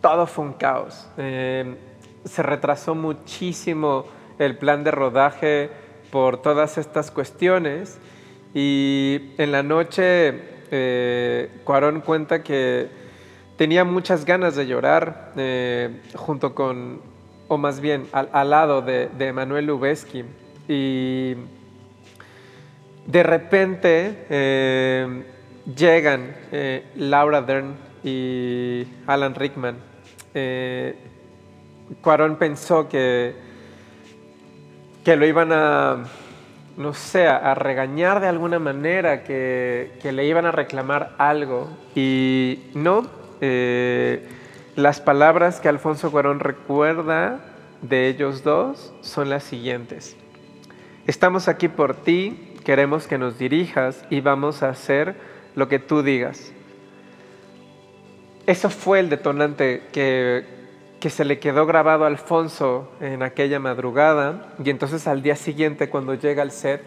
todo 0.00 0.26
fue 0.26 0.46
un 0.46 0.52
caos. 0.54 1.06
Em, 1.18 1.76
se 2.24 2.42
retrasó 2.42 2.94
muchísimo 2.94 4.06
el 4.38 4.56
plan 4.56 4.82
de 4.82 4.90
rodaje 4.90 5.70
por 6.10 6.40
todas 6.40 6.78
estas 6.78 7.10
cuestiones 7.10 7.98
y 8.54 9.34
en 9.36 9.52
la 9.52 9.62
noche 9.62 10.40
eh, 10.70 11.50
Cuarón 11.64 12.00
cuenta 12.00 12.42
que 12.42 12.88
tenía 13.58 13.84
muchas 13.84 14.24
ganas 14.24 14.56
de 14.56 14.66
llorar 14.66 15.32
eh, 15.36 16.00
junto 16.14 16.54
con, 16.54 17.13
o 17.48 17.58
más 17.58 17.80
bien 17.80 18.06
al, 18.12 18.50
lado 18.50 18.82
de, 18.82 19.08
de 19.08 19.32
Manuel 19.32 19.66
Lubezki 19.66 20.24
y 20.68 21.34
de 23.06 23.22
repente 23.22 24.26
eh, 24.30 25.24
llegan 25.76 26.34
eh, 26.52 26.84
Laura 26.96 27.42
Dern 27.42 27.74
y 28.02 28.86
Alan 29.06 29.34
Rickman. 29.34 29.76
Eh, 30.34 30.96
Cuarón 32.00 32.36
pensó 32.36 32.88
que, 32.88 33.34
que 35.04 35.16
lo 35.16 35.26
iban 35.26 35.52
a 35.52 36.04
no 36.76 36.92
sé, 36.92 37.28
a 37.28 37.54
regañar 37.54 38.20
de 38.20 38.26
alguna 38.26 38.58
manera, 38.58 39.22
que, 39.22 39.92
le 40.02 40.26
iban 40.26 40.46
a 40.46 40.50
reclamar 40.50 41.14
algo. 41.18 41.68
Y 41.94 42.64
no, 42.74 43.06
eh, 43.40 44.26
las 44.76 45.00
palabras 45.00 45.60
que 45.60 45.68
Alfonso 45.68 46.10
Cuarón 46.10 46.40
recuerda 46.40 47.40
de 47.82 48.08
ellos 48.08 48.42
dos 48.42 48.92
son 49.02 49.30
las 49.30 49.44
siguientes. 49.44 50.16
Estamos 51.06 51.48
aquí 51.48 51.68
por 51.68 51.94
ti, 51.94 52.54
queremos 52.64 53.06
que 53.06 53.18
nos 53.18 53.38
dirijas 53.38 54.04
y 54.10 54.20
vamos 54.20 54.62
a 54.62 54.70
hacer 54.70 55.14
lo 55.54 55.68
que 55.68 55.78
tú 55.78 56.02
digas. 56.02 56.52
Eso 58.46 58.68
fue 58.68 59.00
el 59.00 59.08
detonante 59.10 59.82
que, 59.92 60.44
que 60.98 61.10
se 61.10 61.24
le 61.24 61.38
quedó 61.38 61.66
grabado 61.66 62.04
a 62.04 62.08
Alfonso 62.08 62.90
en 63.00 63.22
aquella 63.22 63.60
madrugada 63.60 64.54
y 64.62 64.70
entonces 64.70 65.06
al 65.06 65.22
día 65.22 65.36
siguiente 65.36 65.88
cuando 65.88 66.14
llega 66.14 66.42
al 66.42 66.50
set 66.50 66.82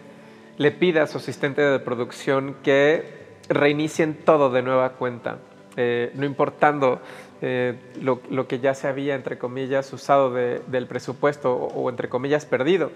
le 0.56 0.72
pide 0.72 1.00
a 1.00 1.06
su 1.06 1.18
asistente 1.18 1.62
de 1.62 1.78
producción 1.78 2.56
que 2.62 3.18
reinicien 3.48 4.14
todo 4.14 4.50
de 4.50 4.62
nueva 4.62 4.90
cuenta, 4.90 5.38
eh, 5.76 6.10
no 6.14 6.26
importando 6.26 7.00
eh, 7.42 7.78
lo, 8.00 8.48
que 8.48 8.58
ya 8.60 8.74
se 8.74 8.88
había, 8.88 9.14
entre 9.14 9.38
comillas, 9.38 9.92
usado 9.92 10.32
del 10.32 10.86
presupuesto 10.86 11.54
o, 11.54 11.88
entre 11.90 12.08
comillas, 12.08 12.46
perdido. 12.46 12.90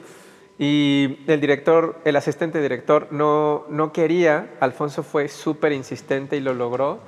Y 0.59 1.19
el 1.27 1.41
director, 1.41 1.99
el 2.05 2.17
asistente 2.17 2.61
director 2.61 3.09
no, 3.11 3.65
no 3.69 3.93
quería, 3.93 4.51
Alfonso 4.61 5.03
fue 5.03 5.29
súper 5.29 5.73
insistente 5.73 6.37
y 6.37 6.41
lo 6.41 6.55
logró 6.55 7.01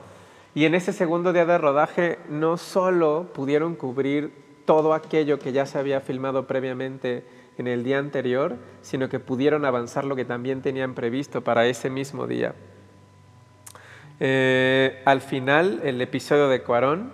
y 0.54 0.66
en 0.66 0.74
ese 0.76 0.92
segundo 0.92 1.32
día 1.32 1.46
de 1.46 1.58
rodaje 1.58 2.18
no 2.28 2.56
solo 2.56 3.30
pudieron 3.34 3.74
cubrir 3.74 4.30
todo 4.64 4.94
aquello 4.94 5.40
que 5.40 5.52
ya 5.52 5.66
se 5.66 5.78
había 5.78 6.00
filmado 6.00 6.46
previamente 6.46 7.24
en 7.58 7.66
el 7.66 7.82
día 7.82 7.98
anterior, 7.98 8.56
sino 8.80 9.08
que 9.08 9.18
pudieron 9.18 9.64
avanzar 9.64 10.04
lo 10.04 10.14
que 10.14 10.24
también 10.24 10.62
tenían 10.62 10.94
previsto 10.94 11.42
para 11.42 11.66
ese 11.66 11.90
mismo 11.90 12.28
día. 12.28 12.54
Eh, 14.20 15.02
al 15.04 15.20
final, 15.20 15.80
el 15.82 16.00
episodio 16.00 16.48
de 16.48 16.62
Cuarón, 16.62 17.12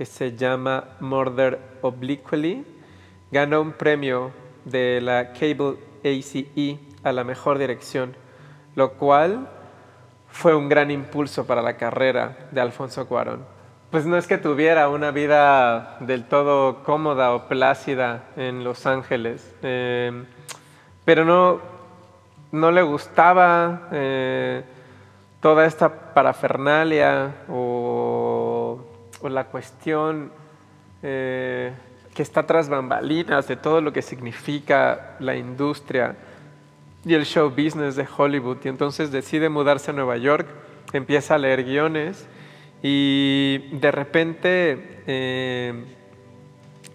que 0.00 0.06
se 0.06 0.34
llama 0.34 0.96
Murder 1.00 1.58
Obliquely, 1.82 2.64
ganó 3.30 3.60
un 3.60 3.72
premio 3.72 4.30
de 4.64 4.98
la 5.02 5.34
Cable 5.34 5.76
ACE 6.02 6.78
a 7.04 7.12
la 7.12 7.22
mejor 7.22 7.58
dirección, 7.58 8.16
lo 8.76 8.94
cual 8.94 9.46
fue 10.28 10.54
un 10.54 10.70
gran 10.70 10.90
impulso 10.90 11.46
para 11.46 11.60
la 11.60 11.76
carrera 11.76 12.48
de 12.50 12.62
Alfonso 12.62 13.06
Cuarón. 13.06 13.44
Pues 13.90 14.06
no 14.06 14.16
es 14.16 14.26
que 14.26 14.38
tuviera 14.38 14.88
una 14.88 15.10
vida 15.10 15.98
del 16.00 16.24
todo 16.24 16.82
cómoda 16.82 17.34
o 17.34 17.46
plácida 17.46 18.24
en 18.36 18.64
Los 18.64 18.86
Ángeles, 18.86 19.54
eh, 19.60 20.24
pero 21.04 21.26
no, 21.26 21.60
no 22.52 22.70
le 22.70 22.80
gustaba 22.80 23.88
eh, 23.92 24.64
toda 25.40 25.66
esta 25.66 26.14
parafernalia 26.14 27.34
o, 27.50 27.89
la 29.28 29.44
cuestión 29.44 30.32
eh, 31.02 31.72
que 32.14 32.22
está 32.22 32.46
tras 32.46 32.68
bambalinas 32.68 33.46
de 33.48 33.56
todo 33.56 33.80
lo 33.80 33.92
que 33.92 34.02
significa 34.02 35.16
la 35.20 35.36
industria 35.36 36.16
y 37.04 37.14
el 37.14 37.24
show 37.24 37.50
business 37.50 37.96
de 37.96 38.06
Hollywood. 38.16 38.58
Y 38.64 38.68
entonces 38.68 39.10
decide 39.10 39.48
mudarse 39.48 39.90
a 39.90 39.94
Nueva 39.94 40.16
York, 40.16 40.46
empieza 40.92 41.34
a 41.34 41.38
leer 41.38 41.64
guiones 41.64 42.26
y 42.82 43.58
de 43.72 43.90
repente 43.90 45.02
eh, 45.06 45.84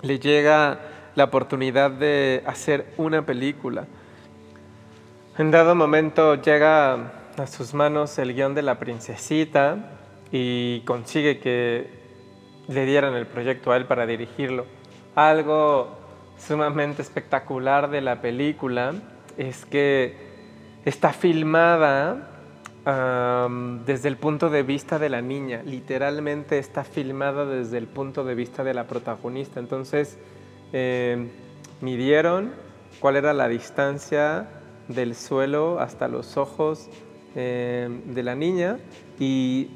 le 0.01 0.19
llega 0.19 0.79
la 1.15 1.23
oportunidad 1.25 1.91
de 1.91 2.43
hacer 2.45 2.93
una 2.97 3.25
película. 3.25 3.87
En 5.37 5.51
dado 5.51 5.75
momento 5.75 6.35
llega 6.35 7.11
a 7.37 7.47
sus 7.47 7.73
manos 7.73 8.17
el 8.19 8.33
guion 8.33 8.55
de 8.55 8.61
la 8.61 8.79
princesita 8.79 9.91
y 10.31 10.81
consigue 10.81 11.39
que 11.39 12.04
le 12.67 12.85
dieran 12.85 13.13
el 13.15 13.25
proyecto 13.25 13.71
a 13.71 13.77
él 13.77 13.85
para 13.85 14.05
dirigirlo. 14.05 14.65
Algo 15.15 15.97
sumamente 16.37 17.01
espectacular 17.01 17.89
de 17.89 18.01
la 18.01 18.21
película 18.21 18.93
es 19.37 19.65
que 19.65 20.15
está 20.85 21.13
filmada 21.13 22.31
desde 23.85 24.09
el 24.09 24.17
punto 24.17 24.51
de 24.51 24.61
vista 24.61 24.99
de 24.99 25.09
la 25.09 25.19
niña, 25.19 25.63
literalmente 25.65 26.59
está 26.59 26.83
filmada 26.83 27.43
desde 27.43 27.79
el 27.79 27.87
punto 27.87 28.23
de 28.23 28.35
vista 28.35 28.63
de 28.63 28.75
la 28.75 28.85
protagonista. 28.85 29.59
Entonces, 29.59 30.19
em, 30.71 31.29
midieron 31.81 32.51
cuál 32.99 33.15
era 33.15 33.33
la 33.33 33.47
distancia 33.47 34.47
del 34.87 35.15
suelo 35.15 35.79
hasta 35.79 36.07
los 36.07 36.37
ojos 36.37 36.87
em, 37.35 38.13
de 38.13 38.23
la 38.23 38.35
niña 38.35 38.77
y 39.19 39.67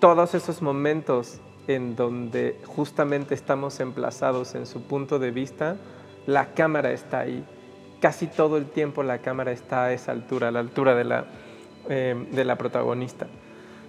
todos 0.00 0.34
esos 0.34 0.60
momentos 0.60 1.40
en 1.68 1.96
donde 1.96 2.58
justamente 2.64 3.34
estamos 3.34 3.80
emplazados 3.80 4.54
en 4.54 4.66
su 4.66 4.82
punto 4.82 5.18
de 5.18 5.30
vista, 5.30 5.76
la 6.26 6.54
cámara 6.54 6.92
está 6.92 7.20
ahí 7.20 7.44
casi 8.00 8.26
todo 8.26 8.56
el 8.56 8.66
tiempo 8.66 9.02
la 9.02 9.18
cámara 9.18 9.52
está 9.52 9.84
a 9.84 9.92
esa 9.92 10.12
altura, 10.12 10.48
a 10.48 10.50
la 10.50 10.60
altura 10.60 10.94
de 10.94 11.04
la, 11.04 11.24
eh, 11.88 12.14
de 12.30 12.44
la 12.44 12.56
protagonista. 12.56 13.26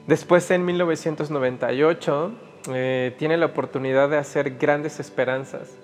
Después, 0.08 0.50
en 0.52 0.66
1998, 0.66 2.32
eh, 2.74 3.16
tiene 3.18 3.38
la 3.38 3.48
oportunidad 3.48 4.10
de 4.10 4.18
hacer 4.18 4.58
Grandes 4.58 5.00
Esperanzas, 5.00 5.76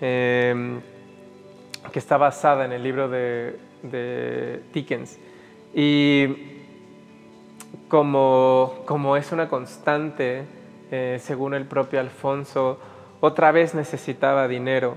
eh, 0.00 0.80
que 1.92 1.98
está 1.98 2.16
basada 2.16 2.64
en 2.64 2.72
el 2.72 2.82
libro 2.82 3.08
de, 3.08 3.56
de 3.82 4.62
Dickens. 4.72 5.18
Y 5.72 6.26
como, 7.88 8.82
como, 8.86 9.16
es 9.16 9.30
una 9.30 9.48
constante, 9.48 10.44
según 10.90 11.54
el 11.54 11.66
propio 11.66 12.00
Alfonso, 12.00 12.78
otra 13.20 13.52
vez 13.52 13.74
necesitaba 13.74 14.48
dinero 14.48 14.96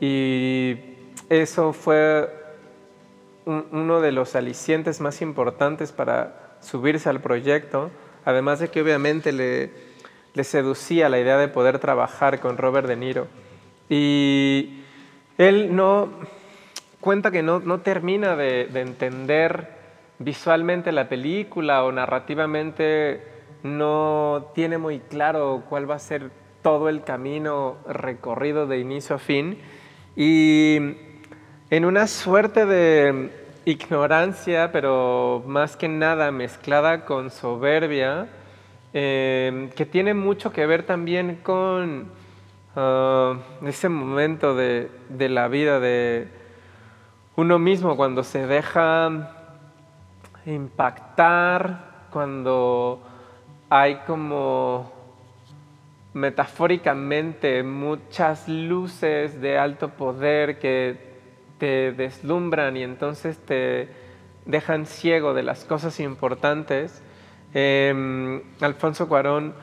y 0.00 0.76
eso 1.28 1.72
fue 1.72 2.28
uno 3.46 4.00
de 4.00 4.12
los 4.12 4.34
alicientes 4.36 5.00
más 5.00 5.20
importantes 5.22 5.92
para 5.92 6.56
subirse 6.60 7.08
al 7.08 7.20
proyecto, 7.20 7.90
además 8.24 8.58
de 8.58 8.68
que 8.68 8.80
obviamente 8.80 9.32
le, 9.32 9.70
seducía 10.44 11.08
la 11.08 11.18
idea 11.18 11.36
de 11.36 11.48
poder 11.48 11.78
trabajar 11.78 12.40
con 12.40 12.56
Robert 12.56 12.88
De 12.88 12.96
Niro. 12.96 13.26
Y 13.88 14.80
él 15.36 15.74
no 15.76 16.08
cuenta 17.00 17.30
que 17.30 17.42
no, 17.42 17.60
termina 17.80 18.34
de, 18.34 18.66
de, 18.66 18.80
entender 18.80 19.68
visualmente 20.18 20.90
la 20.90 21.08
película 21.08 21.84
o 21.84 21.92
narrativamente 21.92 23.33
no 23.64 24.50
tiene 24.54 24.78
muy 24.78 25.00
claro 25.00 25.64
cuál 25.68 25.90
va 25.90 25.96
a 25.96 25.98
ser 25.98 26.30
todo 26.62 26.88
el 26.88 27.02
camino 27.02 27.76
recorrido 27.88 28.66
de 28.66 28.78
inicio 28.78 29.16
a 29.16 29.18
fin. 29.18 29.58
Y 30.14 30.76
en 31.70 31.84
una 31.84 32.06
suerte 32.06 32.66
de 32.66 33.30
ignorancia, 33.64 34.70
pero 34.70 35.42
más 35.46 35.76
que 35.76 35.88
nada 35.88 36.30
mezclada 36.30 37.06
con 37.06 37.30
soberbia, 37.30 38.28
em, 38.92 39.70
que 39.70 39.86
tiene 39.86 40.12
mucho 40.12 40.52
que 40.52 40.66
ver 40.66 40.84
también 40.84 41.40
con 41.42 42.10
ah, 42.76 43.38
ese 43.64 43.88
momento 43.88 44.54
de, 44.54 44.90
de, 45.08 45.28
la 45.30 45.48
vida 45.48 45.80
de 45.80 46.28
uno 47.36 47.58
mismo, 47.58 47.96
cuando 47.96 48.22
se 48.24 48.46
deja 48.46 49.10
impactar, 50.44 52.06
cuando 52.10 53.00
hay 53.68 53.96
como 54.06 54.92
metafóricamente 56.12 57.62
muchas 57.62 58.48
luces 58.48 59.40
de 59.40 59.58
alto 59.58 59.90
poder 59.90 60.58
que 60.58 60.96
te 61.58 61.92
deslumbran 61.92 62.76
y 62.76 62.82
entonces 62.82 63.38
te 63.38 63.88
dejan 64.46 64.86
ciego 64.86 65.34
de 65.34 65.42
las 65.42 65.64
cosas 65.64 65.98
importantes. 66.00 67.02
Em, 67.52 68.42
Alfonso 68.60 69.08
Cuarón 69.08 69.54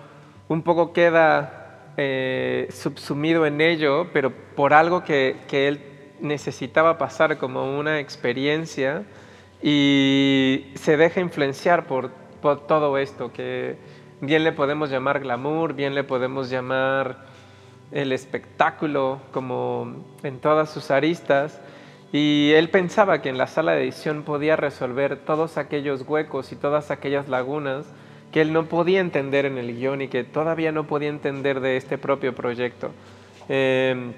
un 0.48 0.64
poco 0.64 0.92
queda 0.92 1.94
eh, 1.98 2.68
subsumido 2.72 3.46
en 3.46 3.62
ello, 3.62 4.08
pero 4.14 4.32
por 4.56 4.74
algo 4.74 5.04
que, 5.04 5.38
él 5.52 5.82
necesitaba 6.20 6.98
pasar 6.98 7.38
como 7.38 7.78
una 7.78 8.00
experiencia 8.00 9.04
y 9.62 10.72
se 10.76 10.98
deja 10.98 11.20
influenciar 11.20 11.88
por, 11.88 12.12
por, 12.42 12.68
todo 12.68 12.98
esto, 12.98 13.32
que 13.32 13.78
bien 14.20 14.44
le 14.44 14.52
podemos 14.52 14.90
llamar 14.90 15.20
glamour, 15.20 15.74
bien 15.74 15.96
le 15.96 16.04
podemos 16.04 16.50
llamar 16.50 17.26
el 17.92 18.12
espectáculo, 18.12 19.20
como 19.32 20.06
en 20.24 20.40
todas 20.40 20.70
sus 20.70 20.92
aristas, 20.92 21.62
y 22.12 22.52
él 22.56 22.70
pensaba 22.70 23.22
que 23.22 23.30
en 23.30 23.38
la 23.38 23.48
sala 23.48 23.74
de 23.74 23.84
edición 23.84 24.24
podía 24.24 24.56
resolver 24.56 25.18
todos 25.18 25.58
aquellos 25.58 26.02
huecos 26.08 26.52
y 26.52 26.56
todas 26.56 26.92
aquellas 26.92 27.30
lagunas 27.30 27.86
que 28.34 28.42
él 28.42 28.54
no 28.54 28.66
podía 28.66 29.00
entender 29.00 29.46
en 29.46 29.58
el 29.58 29.76
guion 29.76 30.02
y 30.02 30.08
que 30.08 30.24
todavía 30.24 30.72
no 30.72 30.88
podía 30.88 31.10
entender 31.10 31.60
de 31.60 31.78
este 31.78 31.98
propio 31.98 32.34
proyecto. 32.34 32.92
Em, 33.50 34.14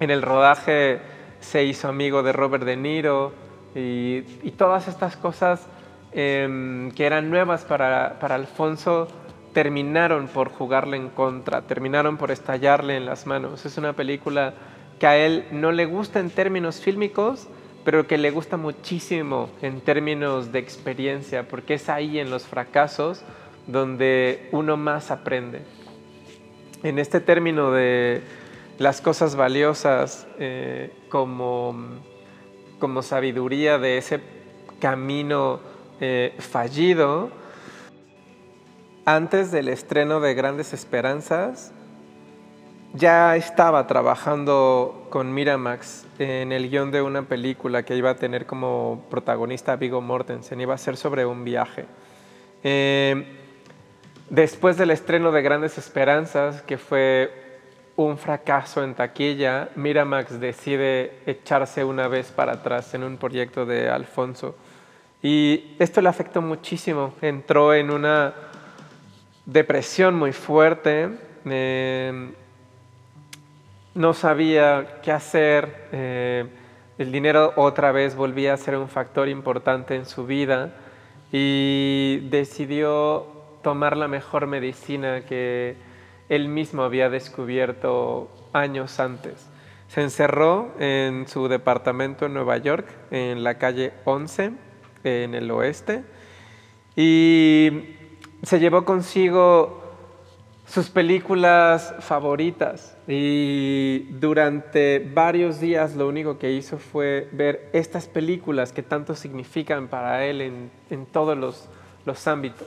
en 0.00 0.10
el 0.10 0.22
rodaje 0.22 1.00
se 1.40 1.64
hizo 1.64 1.88
amigo 1.88 2.22
de 2.22 2.32
Robert 2.32 2.64
De 2.64 2.76
Niro, 2.76 3.32
y, 3.74 4.22
todas 4.52 4.86
estas 4.86 5.16
cosas 5.16 5.66
em, 6.14 6.90
que 6.92 7.04
eran 7.04 7.30
nuevas 7.30 7.64
para, 7.64 8.18
para 8.20 8.36
Alfonso 8.36 9.08
terminaron 9.52 10.28
por 10.28 10.50
jugarle 10.50 10.96
en 10.96 11.08
contra, 11.08 11.62
terminaron 11.62 12.16
por 12.16 12.30
estallarle 12.30 12.96
en 12.96 13.06
las 13.06 13.26
manos. 13.26 13.64
Es 13.64 13.78
una 13.78 13.94
película 13.94 14.54
que 14.98 15.06
a 15.06 15.16
él 15.16 15.46
no 15.50 15.72
le 15.72 15.86
gusta 15.86 16.20
en 16.20 16.30
términos 16.30 16.80
fílmicos, 16.80 17.48
pero 17.84 18.06
que 18.06 18.18
le 18.18 18.30
gusta 18.30 18.56
muchísimo 18.56 19.50
en 19.62 19.80
términos 19.80 20.52
de 20.52 20.58
experiencia, 20.58 21.48
porque 21.48 21.74
es 21.74 21.88
ahí 21.88 22.18
en 22.18 22.30
los 22.30 22.44
fracasos 22.44 23.22
donde 23.66 24.48
uno 24.52 24.76
más 24.76 25.10
aprende. 25.10 25.62
En 26.82 26.98
este 26.98 27.20
término 27.20 27.70
de 27.70 28.22
las 28.78 29.00
cosas 29.00 29.36
valiosas 29.36 30.26
eh, 30.38 30.92
como, 31.08 31.76
como 32.78 33.02
sabiduría 33.02 33.78
de 33.78 33.98
ese 33.98 34.20
camino 34.80 35.60
eh, 36.00 36.34
fallido, 36.38 37.30
antes 39.04 39.50
del 39.50 39.68
estreno 39.68 40.20
de 40.20 40.34
Grandes 40.34 40.72
Esperanzas, 40.72 41.72
ya 42.94 43.36
estaba 43.36 43.86
trabajando 43.86 45.08
con 45.10 45.34
Miramax 45.34 46.06
en 46.18 46.52
el 46.52 46.70
guion 46.70 46.90
de 46.90 47.02
una 47.02 47.22
película 47.22 47.82
que 47.82 47.96
iba 47.96 48.10
a 48.10 48.16
tener 48.16 48.46
como 48.46 49.04
protagonista 49.10 49.76
Vigo 49.76 50.00
Mortensen, 50.00 50.60
iba 50.60 50.74
a 50.74 50.78
ser 50.78 50.96
sobre 50.96 51.26
un 51.26 51.44
viaje. 51.44 51.86
Eh, 52.62 53.26
después 54.30 54.76
del 54.76 54.90
estreno 54.90 55.32
de 55.32 55.42
Grandes 55.42 55.76
Esperanzas, 55.76 56.62
que 56.62 56.78
fue 56.78 57.30
un 57.96 58.16
fracaso 58.16 58.82
en 58.82 58.94
taquilla, 58.94 59.70
Miramax 59.74 60.40
decide 60.40 61.18
echarse 61.26 61.84
una 61.84 62.08
vez 62.08 62.32
para 62.32 62.52
atrás 62.52 62.94
en 62.94 63.04
un 63.04 63.18
proyecto 63.18 63.66
de 63.66 63.88
Alfonso. 63.88 64.56
Y 65.24 65.74
esto 65.78 66.02
le 66.02 66.10
afectó 66.10 66.42
muchísimo. 66.42 67.14
Entró 67.22 67.72
en 67.72 67.90
una 67.90 68.34
depresión 69.46 70.14
muy 70.14 70.32
fuerte. 70.34 71.08
Eh, 71.46 72.30
no 73.94 74.12
sabía 74.12 75.00
qué 75.02 75.12
hacer, 75.12 75.88
eh, 75.92 76.44
el 76.98 77.10
dinero 77.10 77.54
otra 77.56 77.90
vez 77.90 78.14
volvía 78.14 78.52
a 78.52 78.58
ser 78.58 78.76
un 78.76 78.88
factor 78.90 79.30
importante 79.30 79.94
en 79.94 80.04
su 80.04 80.26
vida 80.26 80.74
y 81.32 82.28
decidió 82.28 83.26
tomar 83.62 83.96
la 83.96 84.08
mejor 84.08 84.46
medicina 84.46 85.22
que 85.22 85.76
él 86.28 86.48
mismo 86.48 86.82
había 86.82 87.08
descubierto 87.08 88.28
años 88.52 89.00
antes. 89.00 89.48
Se 89.88 90.02
encerró 90.02 90.74
en 90.78 91.26
su 91.28 91.48
departamento 91.48 92.26
en 92.26 92.34
Nueva 92.34 92.58
York, 92.58 92.86
en 93.10 93.42
la 93.42 93.56
calle 93.56 93.94
11, 94.04 94.52
en 95.04 95.34
el 95.34 95.50
oeste, 95.50 96.02
y 96.96 97.70
se 98.42 98.58
llevó 98.58 98.84
consigo 98.84 99.84
sus 100.66 100.88
películas 100.88 101.94
favoritas 102.00 102.96
y 103.06 104.06
durante 104.18 104.98
varios 104.98 105.60
días 105.60 105.94
lo 105.94 106.08
único 106.08 106.38
que 106.38 106.52
hizo 106.52 106.78
fue 106.78 107.28
ver 107.32 107.68
estas 107.72 108.06
películas 108.06 108.72
que 108.72 108.82
tanto 108.82 109.14
significan 109.14 109.88
para 109.88 110.24
él 110.24 110.40
en, 110.40 111.06
todos 111.06 111.36
los, 111.36 112.26
ámbitos, 112.26 112.66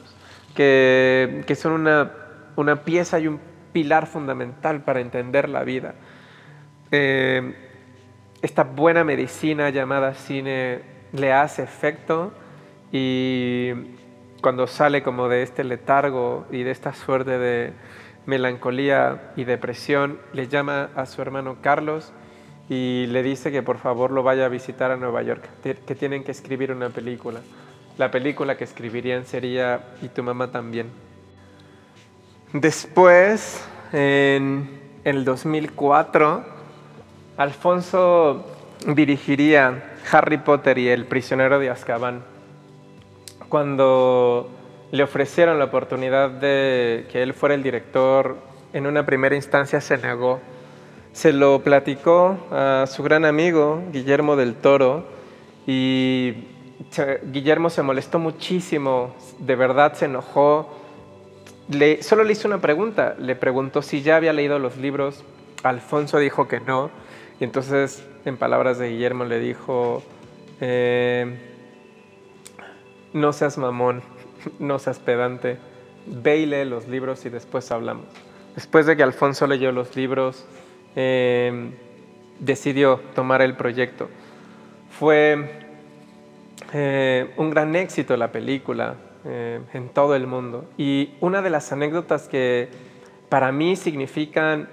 que, 0.56 1.43
son 1.60 1.73
una, 1.73 2.12
una, 2.56 2.84
pieza 2.84 3.19
y 3.19 3.28
un 3.28 3.39
pilar 3.73 4.06
fundamental 4.06 4.84
para 4.84 5.02
entender 5.02 5.50
la 5.50 5.63
vida. 5.63 5.95
Eh, 6.91 7.56
esta 8.41 8.63
buena 8.63 9.04
medicina 9.04 9.69
llamada 9.71 10.13
cine 10.13 10.96
le 11.13 11.34
hace 11.34 11.63
efecto 11.63 12.32
y 12.91 13.72
cuando 14.41 14.67
sale 14.67 15.04
como 15.04 15.28
de 15.28 15.43
este 15.43 15.63
letargo 15.63 16.46
y 16.52 16.63
de 16.63 16.72
esta 16.72 16.93
suerte 16.93 17.38
de 17.38 17.74
melancolía 18.26 19.32
y 19.36 19.46
depresión, 19.46 20.20
le 20.34 20.48
llama 20.48 20.89
a 20.96 21.06
su 21.06 21.22
hermano 21.22 21.58
Carlos 21.62 22.12
y 22.70 23.06
le 23.08 23.24
dice 23.24 23.52
que 23.52 23.63
por 23.63 23.78
favor 23.78 24.12
lo 24.12 24.24
vaya 24.24 24.46
a 24.46 24.50
visitar 24.50 24.91
a 24.91 24.98
Nueva 24.98 25.24
York, 25.24 25.48
que 25.63 25.96
tienen 25.96 26.24
que 26.24 26.32
escribir 26.32 26.72
una 26.72 26.89
película. 26.89 27.39
La 27.98 28.12
película 28.12 28.58
que 28.58 28.63
escribirían 28.63 29.26
sería 29.26 29.96
Y 30.02 30.10
tu 30.10 30.22
mamá 30.22 30.52
también. 30.52 30.89
Después, 32.54 33.65
en 33.91 34.70
el 35.04 35.26
2004, 35.26 36.46
Alfonso 37.38 38.46
dirigiría 38.86 39.96
Harry 40.12 40.38
Potter 40.38 40.78
y 40.78 40.89
el 40.89 41.06
prisionero 41.06 41.60
de 41.60 41.70
Azkaban 41.70 42.24
cuando 43.50 44.50
le 44.91 45.04
ofrecieron 45.04 45.60
la 45.60 45.65
oportunidad 45.65 46.30
de 46.30 47.08
que 47.12 47.24
él 47.24 47.34
fuera 47.34 47.56
el 47.56 47.63
director, 47.63 48.38
en 48.74 48.88
una 48.88 49.06
primera 49.06 49.36
instancia 49.36 49.82
se 49.82 49.98
negó. 49.98 50.39
Se 51.13 51.34
lo 51.34 51.62
platicó 51.63 52.38
a 52.52 52.86
su 52.88 53.04
gran 53.04 53.26
amigo 53.26 53.82
Guillermo 53.91 54.36
del 54.36 54.56
Toro 54.56 55.06
y 55.65 56.34
Guillermo 57.32 57.70
se 57.70 57.82
molestó 57.82 58.20
muchísimo, 58.20 59.15
de 59.39 59.56
verdad 59.56 59.93
se 59.93 60.06
enojó. 60.06 60.70
Le, 61.70 62.04
solo 62.04 62.24
le 62.24 62.34
hizo 62.34 62.48
una 62.48 62.60
pregunta, 62.60 63.15
le 63.20 63.36
preguntó 63.36 63.82
si 63.82 64.02
ya 64.02 64.15
había 64.15 64.32
leído 64.32 64.60
los 64.60 64.78
libros. 64.78 65.24
Alfonso 65.63 66.20
dijo 66.20 66.48
que 66.48 66.60
no, 66.60 66.91
y 67.39 67.43
entonces, 67.43 68.04
en 68.26 68.38
palabras 68.38 68.80
de 68.80 68.89
Guillermo, 68.89 69.26
le 69.26 69.39
dijo, 69.39 70.04
eh, 70.60 71.38
no 73.13 73.34
seas 73.34 73.58
mamón, 73.58 74.02
no 74.60 74.80
seas 74.80 75.00
pedante, 75.00 75.58
ve 76.08 76.38
y 76.38 76.45
lee 76.45 76.65
los 76.65 76.88
libros 76.88 77.26
y 77.26 77.30
después 77.30 77.71
hablamos. 77.71 78.06
Después 78.56 78.88
de 78.88 78.97
que 78.97 79.04
Alfonso 79.04 79.45
leyó 79.45 79.71
los 79.71 79.95
libros, 79.95 80.45
em, 80.95 81.73
decidió 82.39 83.00
tomar 83.13 83.43
el 83.43 83.56
proyecto. 83.56 84.10
Fue 84.89 85.67
eh, 86.73 87.34
un 87.38 87.52
gran 87.52 87.76
éxito 87.76 88.17
la 88.17 88.32
película 88.32 88.95
eh, 89.26 89.60
en 89.73 89.89
todo 89.89 90.15
el 90.15 90.26
mundo. 90.26 90.65
Y 90.76 91.13
una 91.21 91.43
de 91.43 91.52
las 91.52 91.71
anécdotas 91.71 92.28
que 92.28 92.69
para 93.30 93.52
mí 93.52 93.76
significan 93.76 94.69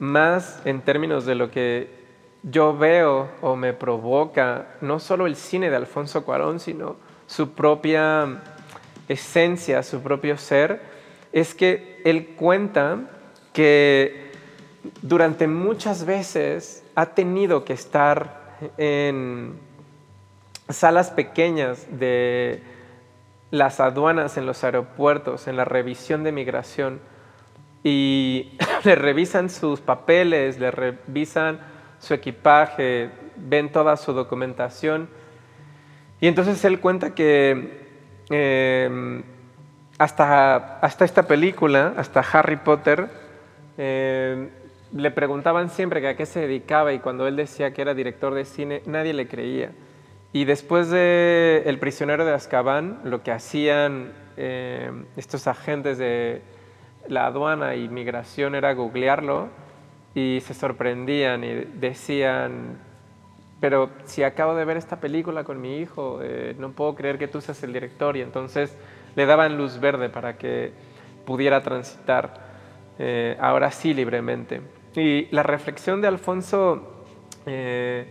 más 0.00 0.60
en 0.64 0.80
términos 0.80 1.24
de 1.24 1.34
lo 1.36 1.50
que 1.50 1.99
yo 2.42 2.76
veo 2.76 3.28
o 3.40 3.56
me 3.56 3.72
provoca 3.72 4.66
no 4.80 4.98
solo 4.98 5.26
el 5.26 5.36
cine 5.36 5.70
de 5.70 5.76
Alfonso 5.76 6.24
Cuarón, 6.24 6.60
sino 6.60 6.96
su 7.26 7.52
propia 7.52 8.42
esencia, 9.08 9.82
su 9.82 10.00
propio 10.00 10.38
ser, 10.38 10.80
es 11.32 11.54
que 11.54 12.00
él 12.04 12.34
cuenta 12.36 13.10
que 13.52 14.30
durante 15.02 15.46
muchas 15.46 16.04
veces 16.06 16.84
ha 16.94 17.06
tenido 17.06 17.64
que 17.64 17.72
estar 17.72 18.56
en 18.78 19.58
salas 20.68 21.10
pequeñas 21.10 21.86
de 21.90 22.62
las 23.50 23.80
aduanas 23.80 24.36
en 24.36 24.46
los 24.46 24.62
aeropuertos, 24.64 25.48
en 25.48 25.56
la 25.56 25.64
revisión 25.64 26.24
de 26.24 26.32
migración, 26.32 27.00
y 27.82 28.56
le 28.84 28.94
revisan 28.94 29.50
sus 29.50 29.80
papeles, 29.80 30.58
le 30.58 30.70
revisan 30.70 31.60
su 32.00 32.14
equipaje, 32.14 33.10
ven 33.36 33.70
toda 33.70 33.96
su 33.96 34.12
documentación 34.12 35.08
y 36.20 36.26
entonces 36.26 36.64
él 36.64 36.80
cuenta 36.80 37.14
que 37.14 37.86
em, 38.30 39.22
hasta, 39.98 40.78
hasta 40.80 41.04
esta 41.04 41.26
película, 41.26 41.94
hasta 41.96 42.20
Harry 42.20 42.56
Potter, 42.56 43.08
em, 43.78 44.48
le 44.92 45.10
preguntaban 45.10 45.70
siempre 45.70 46.00
que 46.00 46.08
a 46.08 46.16
qué 46.16 46.26
se 46.26 46.40
dedicaba 46.40 46.92
y 46.92 46.98
cuando 46.98 47.26
él 47.28 47.36
decía 47.36 47.72
que 47.72 47.82
era 47.82 47.94
director 47.94 48.34
de 48.34 48.44
cine, 48.44 48.82
nadie 48.86 49.14
le 49.14 49.28
creía. 49.28 49.72
Y 50.32 50.44
después 50.44 50.90
de 50.90 51.62
El 51.66 51.78
prisionero 51.78 52.24
de 52.24 52.32
Azkaban, 52.32 53.00
lo 53.04 53.22
que 53.22 53.32
hacían 53.32 54.12
em, 54.36 55.06
estos 55.16 55.46
agentes 55.46 55.98
de 55.98 56.42
la 57.08 57.26
aduana 57.26 57.76
y 57.76 57.88
migración 57.88 58.54
era 58.54 58.74
googlearlo 58.74 59.48
y 60.14 60.40
se 60.40 60.54
sorprendían 60.54 61.44
y 61.44 61.54
decían, 61.54 62.78
pero 63.60 63.90
si 64.04 64.22
acabo 64.22 64.54
de 64.54 64.64
ver 64.64 64.78
esta 64.78 65.00
película 65.00 65.44
con 65.44 65.60
mi 65.60 65.78
hijo, 65.78 66.20
eh, 66.22 66.54
no 66.58 66.72
puedo 66.72 66.94
creer 66.94 67.18
que 67.18 67.28
tú 67.28 67.40
seas 67.40 67.62
el 67.62 67.72
director. 67.72 68.16
Y 68.16 68.22
entonces 68.22 68.74
le 69.14 69.26
daban 69.26 69.56
luz 69.56 69.78
verde 69.78 70.08
para 70.08 70.38
que 70.38 70.72
pudiera 71.26 71.62
transitar 71.62 72.34
eh, 72.98 73.36
ahora 73.38 73.70
sí 73.70 73.92
libremente. 73.92 74.62
Y 74.96 75.28
la 75.30 75.42
reflexión 75.42 76.00
de 76.00 76.08
Alfonso 76.08 77.04
eh, 77.44 78.06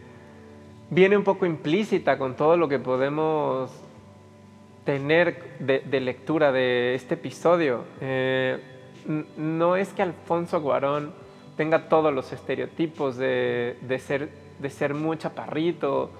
viene 0.92 1.18
un 1.18 1.24
poco 1.24 1.46
implícita 1.48 2.18
con 2.18 2.36
todo 2.36 2.56
lo 2.56 2.70
que 2.70 2.80
podemos 2.80 3.72
tener 4.86 5.58
de, 5.60 6.00
lectura 6.00 6.52
de 6.52 6.96
este 6.96 7.16
episodio. 7.16 7.84
no 9.38 9.76
es 9.76 9.94
que 9.94 10.02
Alfonso 10.02 10.62
Guarón 10.62 11.14
tenga 11.60 11.90
todos 11.90 12.14
los 12.14 12.32
estereotipos 12.32 13.18
de, 13.18 13.76
de 13.82 14.00
ser 14.00 14.30
de 14.60 14.70
ser 14.70 14.94
muy 14.94 15.18
chaparrito, 15.18 16.12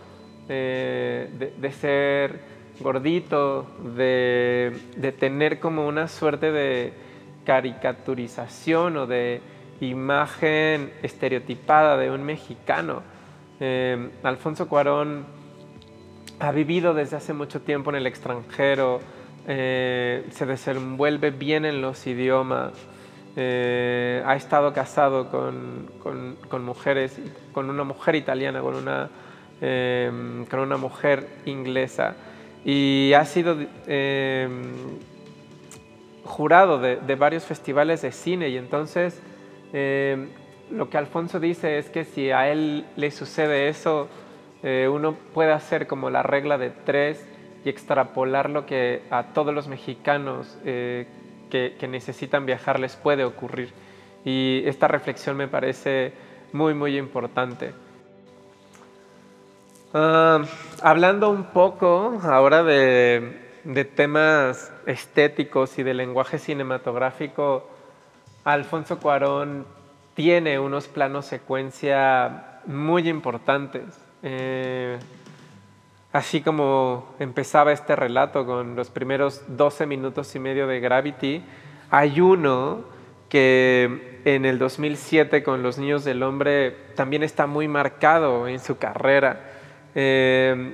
eh, 0.48 1.52
de, 1.58 1.72
ser 1.72 2.40
gordito, 2.80 3.68
de, 3.96 4.74
tener 5.20 5.60
como 5.60 5.88
una 5.88 6.08
suerte 6.08 6.52
de 6.52 6.94
caricaturización 7.46 8.98
o 8.98 9.08
de 9.08 9.42
imagen 9.82 10.92
estereotipada 11.04 11.98
de 11.98 12.12
un 12.12 12.24
mexicano. 12.24 13.04
Eh, 13.60 14.10
Alfonso 14.24 14.68
Cuarón 14.68 15.26
ha 16.40 16.52
vivido 16.52 16.94
desde 16.94 17.18
hace 17.18 17.34
mucho 17.34 17.62
tiempo 17.62 17.90
en 17.90 17.98
el 17.98 18.08
extranjero, 18.08 19.02
eh, 19.48 20.26
se 20.32 20.46
desenvuelve 20.46 21.32
bien 21.32 21.66
en 21.66 21.82
los 21.82 22.08
idiomas, 22.08 22.72
eh, 23.42 24.22
ha 24.26 24.36
estado 24.36 24.74
casado 24.74 25.30
con, 25.30 26.66
mujeres, 26.66 27.18
con 27.54 27.70
una 27.70 27.86
mujer 27.86 28.16
italiana, 28.16 28.60
con 28.60 28.76
una, 28.76 29.10
em, 29.62 30.46
con 30.46 30.60
una 30.60 30.76
mujer 30.76 31.26
inglesa. 31.46 32.16
Y 32.66 33.14
ha 33.14 33.24
sido 33.24 33.56
em, 33.88 34.62
jurado 36.26 36.80
de, 36.80 37.16
varios 37.16 37.46
festivales 37.46 38.02
de 38.02 38.12
cine. 38.12 38.50
Y 38.50 38.58
entonces 38.58 39.22
em, 39.72 40.28
lo 40.70 40.90
que 40.90 40.98
Alfonso 40.98 41.40
dice 41.40 41.78
es 41.78 41.90
que 41.90 42.04
si 42.04 42.32
a 42.32 42.50
él 42.50 42.84
le 42.98 43.10
sucede 43.10 43.70
eso, 43.70 44.10
eh, 44.64 44.90
uno 44.92 45.16
puede 45.34 45.54
hacer 45.54 45.88
como 45.88 46.10
la 46.10 46.24
regla 46.24 46.58
de 46.58 46.72
tres 46.72 47.26
y 47.64 47.70
extrapolar 47.70 48.50
lo 48.50 48.66
que 48.66 49.04
a 49.12 49.28
todos 49.32 49.54
los 49.54 49.70
mexicanos 49.70 50.58
que, 51.50 51.76
necesitan 51.88 52.46
viajar 52.46 52.80
les 52.80 52.96
puede 52.96 53.26
ocurrir. 53.26 53.74
Y 54.26 54.64
esta 54.66 54.88
reflexión 54.88 55.38
me 55.38 55.48
parece 55.48 56.14
muy, 56.54 56.74
muy 56.74 56.98
importante. 56.98 57.74
Ah, 59.94 60.42
hablando 60.82 61.30
un 61.30 61.46
poco 61.46 62.20
ahora 62.24 62.64
de, 62.64 63.40
de, 63.64 63.86
temas 63.86 64.72
estéticos 64.86 65.80
y 65.80 65.84
de 65.84 65.94
lenguaje 65.94 66.38
cinematográfico, 66.38 67.68
Alfonso 68.44 69.00
Cuarón 69.00 69.66
tiene 70.14 70.60
unos 70.60 70.88
planos 70.88 71.26
secuencia 71.26 72.60
muy 72.66 73.08
importantes. 73.10 73.84
Eh, 74.22 75.00
Así 76.12 76.42
como 76.42 77.14
empezaba 77.20 77.72
este 77.72 77.96
relato 77.96 78.46
con 78.46 78.76
los 78.76 78.90
primeros 78.90 79.44
12 79.48 79.86
minutos 79.86 80.34
y 80.36 80.40
medio 80.40 80.66
de 80.66 80.80
Gravity, 80.80 81.44
hay 81.92 82.20
uno 82.20 82.82
que 83.30 84.22
en 84.26 84.46
el 84.46 84.58
2007 84.58 85.44
con 85.44 85.62
Los 85.62 85.78
Niños 85.78 86.04
del 86.04 86.24
Hombre 86.24 86.72
también 86.96 87.22
está 87.22 87.46
muy 87.46 87.68
marcado 87.68 88.48
en 88.48 88.60
su 88.60 88.78
carrera. 88.78 89.52
Eh, 89.94 90.74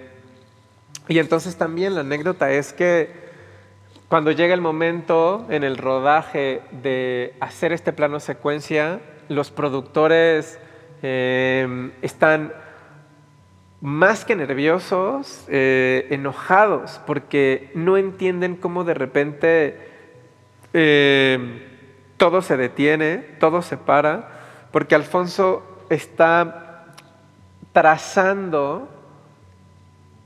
y 1.09 1.19
entonces 1.19 1.57
también 1.57 1.95
la 1.95 2.01
anécdota 2.01 2.49
es 2.51 2.71
que 2.71 3.25
cuando 4.07 4.31
llega 4.31 4.53
el 4.53 4.61
momento 4.61 5.45
en 5.49 5.65
el 5.65 5.77
rodaje 5.77 6.61
de 6.71 7.33
hacer 7.41 7.73
este 7.73 7.91
plano 7.91 8.21
secuencia, 8.21 9.01
los 9.27 9.51
productores 9.51 10.59
eh, 11.03 11.91
están 12.01 12.53
más 13.81 14.25
que 14.25 14.35
nerviosos, 14.35 15.45
eh, 15.47 16.07
enojados, 16.09 17.01
porque 17.05 17.71
no 17.75 17.97
entienden 17.97 18.55
cómo 18.55 18.83
de 18.83 18.93
repente 18.93 19.89
eh, 20.73 21.67
todo 22.17 22.41
se 22.41 22.57
detiene, 22.57 23.17
todo 23.39 23.61
se 23.61 23.77
para, 23.77 24.29
porque 24.71 24.95
Alfonso 24.95 25.63
está 25.89 26.85
trazando 27.71 28.89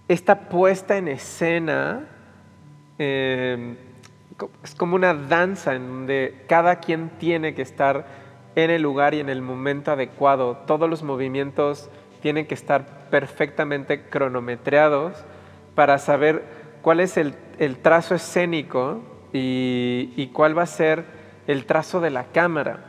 esta 0.08 0.50
puesta 0.50 0.98
en 0.98 1.08
escena, 1.08 2.08
eh, 2.98 3.76
es 4.64 4.76
como 4.76 4.96
una 4.96 5.14
danza 5.14 5.76
en 5.76 5.88
donde 5.88 6.46
cada 6.48 6.80
quien 6.80 7.10
tiene 7.20 7.54
que 7.54 7.62
estar 7.62 8.06
en 8.56 8.72
el 8.72 8.82
lugar 8.82 9.14
y 9.14 9.20
en 9.20 9.30
el 9.30 9.42
momento 9.42 9.92
adecuado, 9.92 10.58
todos 10.66 10.90
los 10.90 11.04
movimientos 11.04 11.90
tienen 12.22 12.46
que 12.46 12.54
estar 12.54 13.10
perfectamente 13.10 14.04
cronometreados 14.04 15.14
para 15.76 15.98
saber 15.98 16.44
cuál 16.82 17.00
es 17.00 17.18
el, 17.18 17.36
trazo 17.82 18.16
escénico 18.16 19.02
y, 19.34 20.28
cuál 20.34 20.58
va 20.58 20.64
a 20.64 20.68
ser 20.68 21.06
el 21.48 21.66
trazo 21.66 22.02
de 22.02 22.10
la 22.10 22.26
cámara. 22.26 22.86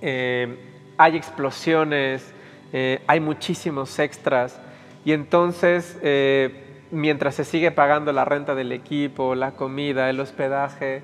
Eh, 0.00 0.56
hay 0.96 1.16
explosiones, 1.16 2.32
eh, 2.72 3.02
hay 3.06 3.20
muchísimos 3.20 3.98
extras 3.98 4.60
y 5.04 5.12
entonces 5.12 5.98
eh, 6.02 6.80
mientras 6.90 7.34
se 7.34 7.44
sigue 7.44 7.70
pagando 7.70 8.12
la 8.12 8.24
renta 8.24 8.54
del 8.54 8.72
equipo, 8.72 9.34
la 9.34 9.52
comida, 9.52 10.10
el 10.10 10.20
hospedaje, 10.20 11.02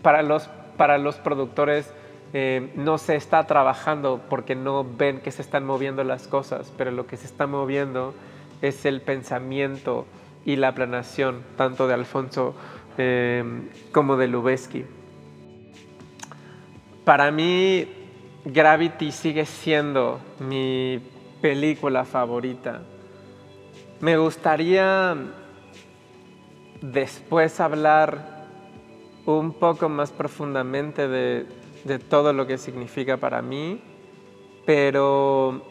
para, 0.00 0.22
los, 0.22 0.48
para 0.78 0.96
los 0.96 1.16
productores 1.16 1.92
eh, 2.34 2.72
no 2.76 2.96
se 2.96 3.16
está 3.16 3.46
trabajando 3.46 4.22
porque 4.30 4.54
no 4.54 4.84
ven 4.84 5.20
que 5.20 5.30
se 5.30 5.42
están 5.42 5.66
moviendo 5.66 6.02
las 6.02 6.26
cosas, 6.26 6.72
pero 6.78 6.90
lo 6.90 7.06
que 7.06 7.16
se 7.18 7.26
está 7.26 7.46
moviendo 7.46 8.14
es 8.62 8.86
el 8.86 9.02
pensamiento 9.02 10.06
y 10.44 10.56
la 10.56 10.74
planación, 10.74 11.42
tanto 11.56 11.86
de 11.86 11.94
Alfonso 11.94 12.54
eh, 12.96 13.44
como 13.92 14.16
de 14.16 14.28
Lubeski. 14.28 14.84
Para 17.04 17.30
mí, 17.30 17.86
Gravity 18.44 19.12
sigue 19.12 19.44
siendo 19.44 20.20
mi 20.38 21.00
película 21.42 22.04
favorita. 22.04 22.82
Me 24.00 24.16
gustaría 24.16 25.16
después 26.80 27.60
hablar 27.60 28.46
un 29.26 29.52
poco 29.52 29.88
más 29.88 30.10
profundamente 30.10 31.06
de, 31.08 31.46
de 31.84 31.98
todo 31.98 32.32
lo 32.32 32.46
que 32.46 32.58
significa 32.58 33.16
para 33.16 33.42
mí, 33.42 33.80
pero 34.64 35.62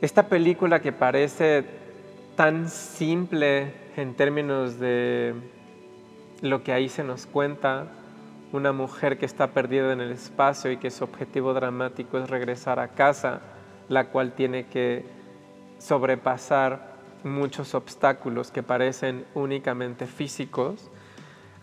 esta 0.00 0.28
película 0.28 0.80
que 0.80 0.92
parece 0.92 1.64
tan 2.36 2.68
simple 2.68 3.72
en 3.96 4.14
términos 4.14 4.78
de 4.78 5.34
lo 6.42 6.62
que 6.62 6.72
ahí 6.72 6.88
se 6.88 7.04
nos 7.04 7.26
cuenta, 7.26 7.86
una 8.52 8.72
mujer 8.72 9.18
que 9.18 9.26
está 9.26 9.48
perdida 9.48 9.92
en 9.92 10.00
el 10.00 10.12
espacio 10.12 10.70
y 10.70 10.76
que 10.76 10.90
su 10.90 11.04
objetivo 11.04 11.54
dramático 11.54 12.18
es 12.18 12.28
regresar 12.28 12.78
a 12.78 12.88
casa, 12.88 13.40
la 13.88 14.08
cual 14.10 14.32
tiene 14.32 14.66
que 14.66 15.04
sobrepasar 15.78 16.94
muchos 17.24 17.74
obstáculos 17.74 18.50
que 18.50 18.62
parecen 18.62 19.24
únicamente 19.34 20.06
físicos, 20.06 20.90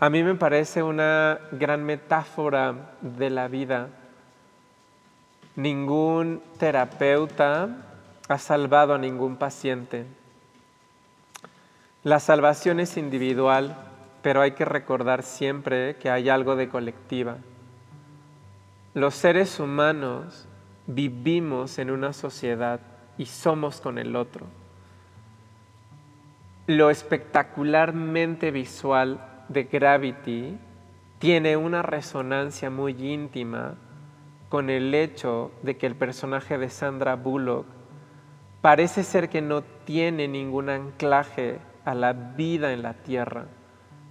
a 0.02 0.10
mí 0.10 0.24
me 0.24 0.34
parece 0.34 0.82
una 0.82 1.40
gran 1.52 1.84
metáfora 1.84 2.96
de 3.02 3.30
la 3.30 3.48
vida. 3.48 3.90
Ningún 5.56 6.42
terapeuta 6.58 7.70
ha 8.28 8.38
salvado 8.40 8.96
a 8.96 8.98
ningún 8.98 9.36
paciente. 9.38 10.08
La 12.02 12.20
salvación 12.20 12.80
es 12.80 12.98
individual, 12.98 13.78
pero 14.24 14.42
hay 14.42 14.54
que 14.54 14.66
recordar 14.66 15.22
siempre 15.22 15.96
que 15.98 16.10
hay 16.10 16.30
algo 16.30 16.56
de 16.56 16.68
colectiva. 16.68 17.38
Los 18.96 19.14
seres 19.14 19.60
humanos 19.60 20.48
vivimos 20.88 21.78
en 21.78 21.92
una 21.92 22.12
sociedad 22.14 22.80
y 23.20 23.28
somos 23.28 23.80
con 23.80 24.00
el 24.00 24.16
otro. 24.16 24.48
Lo 26.66 26.90
espectacularmente 26.90 28.50
visual 28.50 29.28
de 29.52 29.64
Gravity 29.64 30.58
tiene 31.20 31.58
una 31.58 31.82
resonancia 31.82 32.70
muy 32.70 32.94
íntima 32.94 33.76
con 34.50 34.70
el 34.70 34.94
hecho 34.94 35.52
de 35.62 35.78
que 35.78 35.88
el 35.88 35.96
personaje 35.96 36.58
de 36.58 36.70
Sandra 36.70 37.16
Bullock 37.16 37.66
parece 38.62 39.04
ser 39.04 39.30
que 39.30 39.42
no 39.42 39.62
tiene 39.62 40.28
ningún 40.28 40.70
anclaje 40.70 41.60
a 41.86 41.96
la 41.96 42.14
vida 42.14 42.74
en 42.74 42.84
la 42.84 42.94
tierra. 42.94 43.46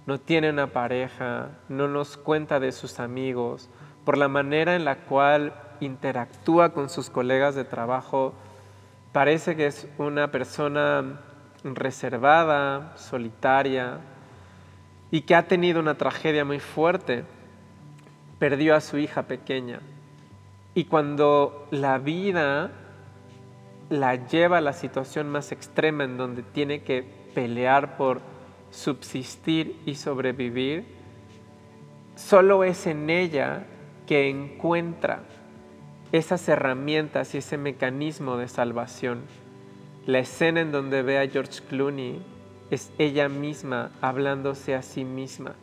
No 0.05 0.19
tiene 0.19 0.49
una 0.49 0.67
pareja, 0.67 1.49
no 1.69 1.87
nos 1.87 2.17
cuenta 2.17 2.59
de 2.59 2.71
sus 2.71 2.99
amigos, 2.99 3.69
por 4.03 4.17
la 4.17 4.27
manera 4.27 4.75
en 4.75 4.85
la 4.85 4.95
cual 4.95 5.53
interactúa 5.79 6.69
con 6.73 6.89
sus 6.89 7.09
colegas 7.09 7.55
de 7.55 7.65
trabajo, 7.65 8.33
parece 9.11 9.55
que 9.55 9.67
es 9.67 9.87
una 9.97 10.31
persona 10.31 11.19
reservada, 11.63 12.93
solitaria, 12.97 13.99
y 15.11 15.21
que 15.21 15.35
ha 15.35 15.47
tenido 15.47 15.79
una 15.79 15.95
tragedia 15.95 16.45
muy 16.45 16.59
fuerte. 16.59 17.25
Perdió 18.39 18.75
a 18.75 18.81
su 18.81 18.97
hija 18.97 19.23
pequeña. 19.23 19.81
Y 20.73 20.85
cuando 20.85 21.67
la 21.69 21.97
vida 21.97 22.71
la 23.89 24.15
lleva 24.15 24.59
a 24.59 24.61
la 24.61 24.71
situación 24.71 25.29
más 25.29 25.51
extrema 25.51 26.05
en 26.05 26.15
donde 26.17 26.43
tiene 26.43 26.81
que 26.81 27.03
pelear 27.35 27.97
por 27.97 28.21
subsistir 28.71 29.81
y 29.85 29.95
sobrevivir, 29.95 30.85
solo 32.15 32.63
es 32.63 32.87
en 32.87 33.09
ella 33.09 33.65
que 34.07 34.29
encuentra 34.29 35.23
esas 36.13 36.47
herramientas 36.47 37.35
y 37.35 37.39
ese 37.39 37.57
mecanismo 37.57 38.37
de 38.37 38.47
salvación. 38.47 39.23
La 40.05 40.19
escena 40.19 40.61
en 40.61 40.71
donde 40.71 41.03
ve 41.03 41.19
a 41.19 41.27
George 41.27 41.61
Clooney 41.69 42.21
es 42.71 42.91
ella 42.97 43.27
misma 43.27 43.91
hablándose 44.01 44.73
a 44.73 44.81
sí 44.81 45.03
misma, 45.03 45.53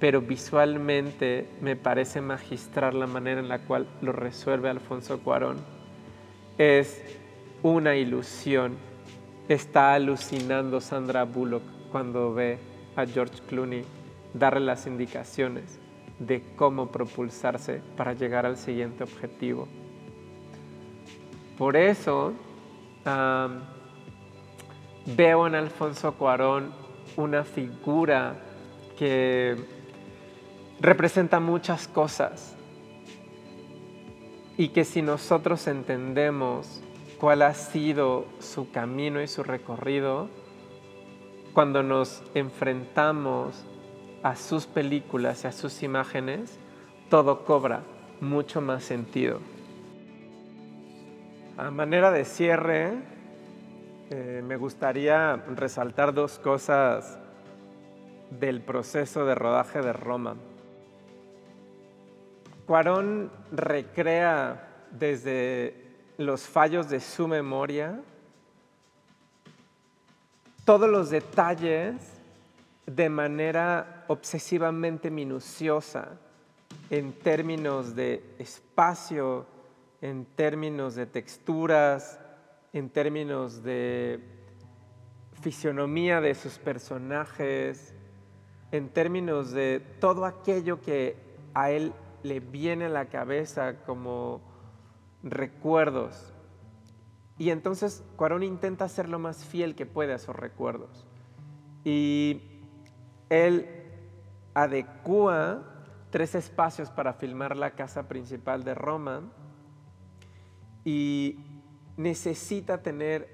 pero 0.00 0.22
visualmente 0.22 1.46
me 1.60 1.76
parece 1.76 2.22
magistral 2.22 2.98
la 2.98 3.06
manera 3.06 3.38
en 3.38 3.48
la 3.48 3.60
cual 3.60 3.86
lo 4.00 4.12
resuelve 4.12 4.70
Alfonso 4.70 5.20
Cuarón. 5.20 5.58
Es 6.56 7.02
una 7.62 7.96
ilusión. 7.96 8.76
Está 9.48 9.92
alucinando 9.92 10.80
Sandra 10.80 11.24
Bullock 11.24 11.62
cuando 11.92 12.32
ve 12.32 12.58
a 12.96 13.04
George 13.04 13.40
Clooney 13.46 13.84
darle 14.32 14.64
las 14.64 14.86
indicaciones 14.86 15.78
de 16.18 16.42
cómo 16.56 16.90
propulsarse 16.90 17.82
para 17.96 18.14
llegar 18.14 18.46
al 18.46 18.56
siguiente 18.56 19.04
objetivo. 19.04 19.68
Por 21.58 21.76
eso 21.76 22.32
veo 25.06 25.46
en 25.46 25.54
Alfonso 25.54 26.14
Cuarón 26.14 26.72
una 27.16 27.44
figura 27.44 28.36
que 28.98 29.56
representa 30.80 31.40
muchas 31.40 31.88
cosas 31.88 32.54
y 34.56 34.68
que 34.68 34.84
si 34.84 35.02
nosotros 35.02 35.66
entendemos 35.66 36.82
cuál 37.20 37.42
ha 37.42 37.54
sido 37.54 38.26
su 38.40 38.70
camino 38.70 39.22
y 39.22 39.28
su 39.28 39.42
recorrido, 39.42 40.28
cuando 41.52 41.82
nos 41.82 42.22
enfrentamos 42.34 43.64
a 44.22 44.36
sus 44.36 44.66
películas 44.66 45.44
y 45.44 45.46
a 45.46 45.52
sus 45.52 45.82
imágenes, 45.82 46.58
todo 47.08 47.44
cobra 47.44 47.82
mucho 48.20 48.60
más 48.60 48.84
sentido. 48.84 49.40
A 51.56 51.70
manera 51.70 52.10
de 52.10 52.24
cierre, 52.24 52.98
eh, 54.10 54.42
me 54.42 54.56
gustaría 54.56 55.36
resaltar 55.36 56.14
dos 56.14 56.38
cosas 56.38 57.18
del 58.30 58.62
proceso 58.62 59.26
de 59.26 59.34
rodaje 59.34 59.82
de 59.82 59.92
Roma. 59.92 60.36
Cuarón 62.66 63.30
recrea 63.52 64.86
desde 64.90 65.74
los 66.16 66.42
fallos 66.42 66.88
de 66.88 67.00
su 67.00 67.28
memoria 67.28 68.00
todos 70.64 70.88
los 70.88 71.10
detalles 71.10 71.94
de 72.86 73.08
manera 73.10 74.04
obsesivamente 74.08 75.10
minuciosa 75.10 76.18
en 76.88 77.12
términos 77.12 77.94
de 77.94 78.22
espacio, 78.38 79.44
en 80.00 80.24
términos 80.24 80.94
de 80.94 81.06
texturas, 81.06 82.18
en 82.72 82.90
términos 82.90 83.62
de 83.62 84.20
fisionomía 85.40 86.20
de 86.20 86.34
sus 86.34 86.58
personajes, 86.58 87.94
en 88.72 88.88
términos 88.88 89.52
de 89.52 89.80
todo 90.00 90.24
aquello 90.24 90.80
que 90.80 91.16
a 91.54 91.70
él 91.70 91.92
le 92.22 92.40
viene 92.40 92.86
a 92.86 92.90
la 92.90 93.06
cabeza 93.06 93.80
como 93.84 94.40
recuerdos. 95.22 96.32
Y 97.38 97.50
entonces 97.50 98.02
Cuarón 98.16 98.42
intenta 98.42 98.88
ser 98.88 99.08
lo 99.08 99.18
más 99.18 99.44
fiel 99.44 99.74
que 99.74 99.86
puede 99.86 100.12
a 100.12 100.16
esos 100.16 100.34
recuerdos. 100.34 101.06
Y 101.84 102.42
él 103.28 103.66
adecua 104.54 105.62
tres 106.10 106.34
espacios 106.34 106.90
para 106.90 107.14
filmar 107.14 107.56
la 107.56 107.72
casa 107.72 108.08
principal 108.08 108.64
de 108.64 108.74
Roma 108.74 109.22
y 110.84 111.38
necesita 111.98 112.80
tener 112.80 113.28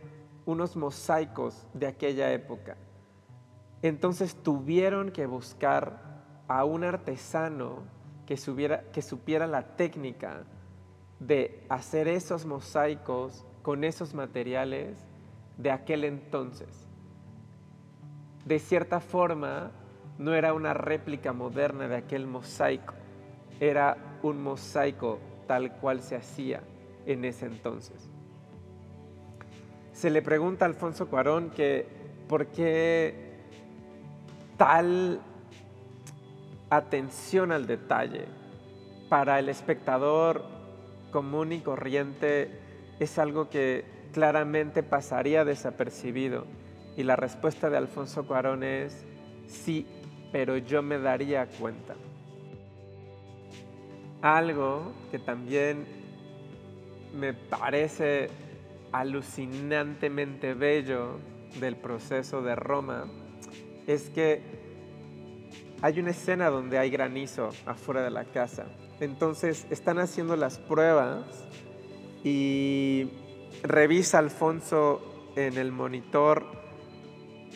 unos 0.46 0.74
mosaicos 0.74 1.66
de 1.74 1.86
aquella 1.86 2.32
época. 2.32 2.76
Entonces 3.82 4.34
tuvieron 4.34 5.12
que 5.12 5.26
buscar 5.26 6.24
a 6.48 6.64
un 6.64 6.82
artesano 6.82 7.82
que, 8.26 8.36
supiera 8.36 9.46
la 9.46 9.76
técnica 9.76 10.44
de 11.20 11.64
hacer 11.68 12.08
esos 12.08 12.46
mosaicos 12.46 13.44
con 13.62 13.84
esos 13.84 14.14
materiales 14.14 14.96
de 15.58 15.70
aquel 15.70 16.04
entonces. 16.04 16.88
De 18.46 18.58
cierta 18.58 19.00
forma, 19.00 19.72
no 20.18 20.34
era 20.34 20.54
una 20.54 20.72
réplica 20.72 21.34
moderna 21.34 21.86
de 21.86 21.96
aquel 21.96 22.26
mosaico, 22.26 22.94
era 23.60 24.18
un 24.22 24.42
mosaico 24.42 25.18
tal 25.46 25.76
cual 25.76 26.00
se 26.00 26.16
hacía 26.16 26.62
en 27.04 27.26
ese 27.26 27.44
entonces. 27.44 28.13
Se 29.94 30.10
le 30.10 30.22
pregunta 30.22 30.64
a 30.64 30.68
Alfonso 30.68 31.06
Cuarón 31.06 31.50
que 31.50 31.86
por 32.28 32.48
qué 32.48 33.14
tal 34.58 35.20
atención 36.68 37.52
al 37.52 37.68
detalle 37.68 38.26
para 39.08 39.38
el 39.38 39.48
espectador 39.48 40.44
común 41.12 41.52
y 41.52 41.60
corriente 41.60 42.58
es 42.98 43.20
algo 43.20 43.48
que 43.48 43.84
claramente 44.12 44.82
pasaría 44.82 45.44
desapercibido. 45.44 46.44
Y 46.96 47.04
la 47.04 47.14
respuesta 47.14 47.70
de 47.70 47.76
Alfonso 47.76 48.26
Cuarón 48.26 48.64
es 48.64 49.04
sí, 49.46 49.86
pero 50.32 50.56
yo 50.56 50.82
me 50.82 50.98
daría 50.98 51.46
cuenta. 51.46 51.94
Algo 54.22 54.92
que 55.12 55.20
también 55.20 55.86
me 57.14 57.32
parece 57.32 58.28
alucinantemente 58.94 60.54
bello 60.54 61.18
del 61.58 61.74
proceso 61.74 62.42
de 62.42 62.54
Roma 62.54 63.06
es 63.88 64.08
que 64.10 64.40
hay 65.82 65.98
una 65.98 66.10
escena 66.10 66.48
donde 66.48 66.78
hay 66.78 66.90
granizo 66.90 67.50
afuera 67.66 68.02
de 68.02 68.10
la 68.10 68.24
casa. 68.24 68.66
Entonces 69.00 69.66
están 69.70 69.98
haciendo 69.98 70.36
las 70.36 70.58
pruebas 70.58 71.24
y 72.22 73.10
revisa 73.64 74.18
Alfonso 74.18 75.32
en 75.34 75.58
el 75.58 75.72
monitor 75.72 76.46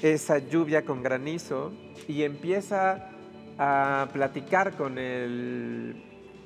esa 0.02 0.38
lluvia 0.38 0.84
con 0.84 1.04
granizo 1.04 1.72
y 2.08 2.24
empieza 2.24 3.10
a 3.58 4.08
platicar 4.12 4.76
con 4.76 4.98
el 4.98 6.02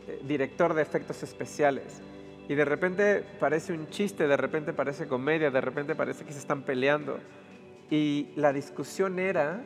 eh, 0.07 0.21
director 0.25 0.75
de 0.75 0.83
efectos 0.83 1.23
especiales. 1.23 2.03
Y 2.49 2.55
de 2.55 2.65
repente 2.65 3.25
parece 3.39 3.73
un 3.73 3.89
chiste, 3.89 4.27
de 4.27 4.37
repente 4.37 4.73
parece 4.73 5.07
comedia, 5.07 5.51
de 5.51 5.61
repente 5.61 5.95
parece 5.95 6.25
que 6.25 6.33
se 6.33 6.39
están 6.39 6.63
peleando. 6.63 7.19
Y 7.91 8.31
la 8.37 8.53
discusión 8.53 9.19
era 9.19 9.63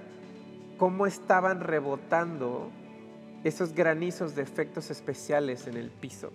cómo 0.76 1.06
estaban 1.06 1.60
rebotando 1.60 2.70
esos 3.44 3.72
granizos 3.72 4.34
de 4.34 4.42
efectos 4.42 4.90
especiales 4.90 5.66
en 5.66 5.76
el 5.76 5.90
piso. 5.90 6.30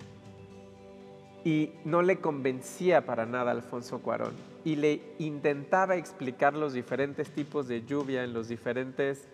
Y 1.44 1.72
no 1.86 2.02
le 2.02 2.20
convencía 2.20 3.06
para 3.06 3.26
nada 3.26 3.52
Alfonso 3.52 4.00
Cuarón. 4.02 4.34
Y 4.64 4.76
le 4.76 5.02
intentaba 5.20 5.96
explicar 5.96 6.54
los 6.54 6.74
diferentes 6.74 7.32
tipos 7.32 7.68
de 7.68 7.84
lluvia 7.84 8.24
en 8.24 8.34
los 8.34 8.48
diferentes 8.48 9.28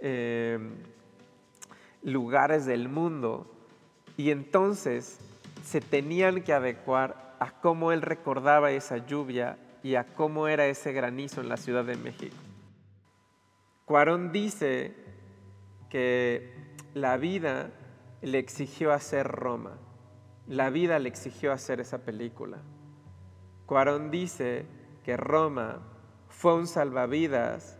eh, 0.00 0.58
lugares 2.02 2.66
del 2.66 2.88
mundo. 2.88 3.46
Y 4.16 4.30
entonces 4.30 5.18
se 5.62 5.80
tenían 5.80 6.42
que 6.42 6.52
adecuar 6.52 7.36
a 7.38 7.50
cómo 7.60 7.92
él 7.92 8.02
recordaba 8.02 8.70
esa 8.70 8.98
lluvia 8.98 9.58
y 9.82 9.94
a 9.94 10.04
cómo 10.04 10.48
era 10.48 10.66
ese 10.66 10.92
granizo 10.92 11.40
en 11.40 11.48
la 11.48 11.56
Ciudad 11.56 11.84
de 11.84 11.96
México. 11.96 12.36
Cuarón 13.84 14.30
dice 14.30 14.94
que 15.88 16.52
la 16.94 17.16
vida 17.16 17.70
le 18.22 18.38
exigió 18.38 18.92
hacer 18.92 19.26
Roma, 19.26 19.78
la 20.46 20.70
vida 20.70 20.98
le 20.98 21.08
exigió 21.08 21.52
hacer 21.52 21.80
esa 21.80 21.98
película. 21.98 22.58
Cuarón 23.66 24.10
dice 24.10 24.66
que 25.04 25.16
Roma 25.16 25.80
fue 26.28 26.54
un 26.54 26.66
salvavidas 26.66 27.78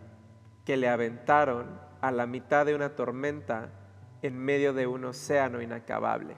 que 0.65 0.77
le 0.77 0.89
aventaron 0.89 1.79
a 2.01 2.11
la 2.11 2.25
mitad 2.25 2.65
de 2.65 2.75
una 2.75 2.95
tormenta 2.95 3.69
en 4.21 4.37
medio 4.37 4.73
de 4.73 4.87
un 4.87 5.05
océano 5.05 5.61
inacabable. 5.61 6.35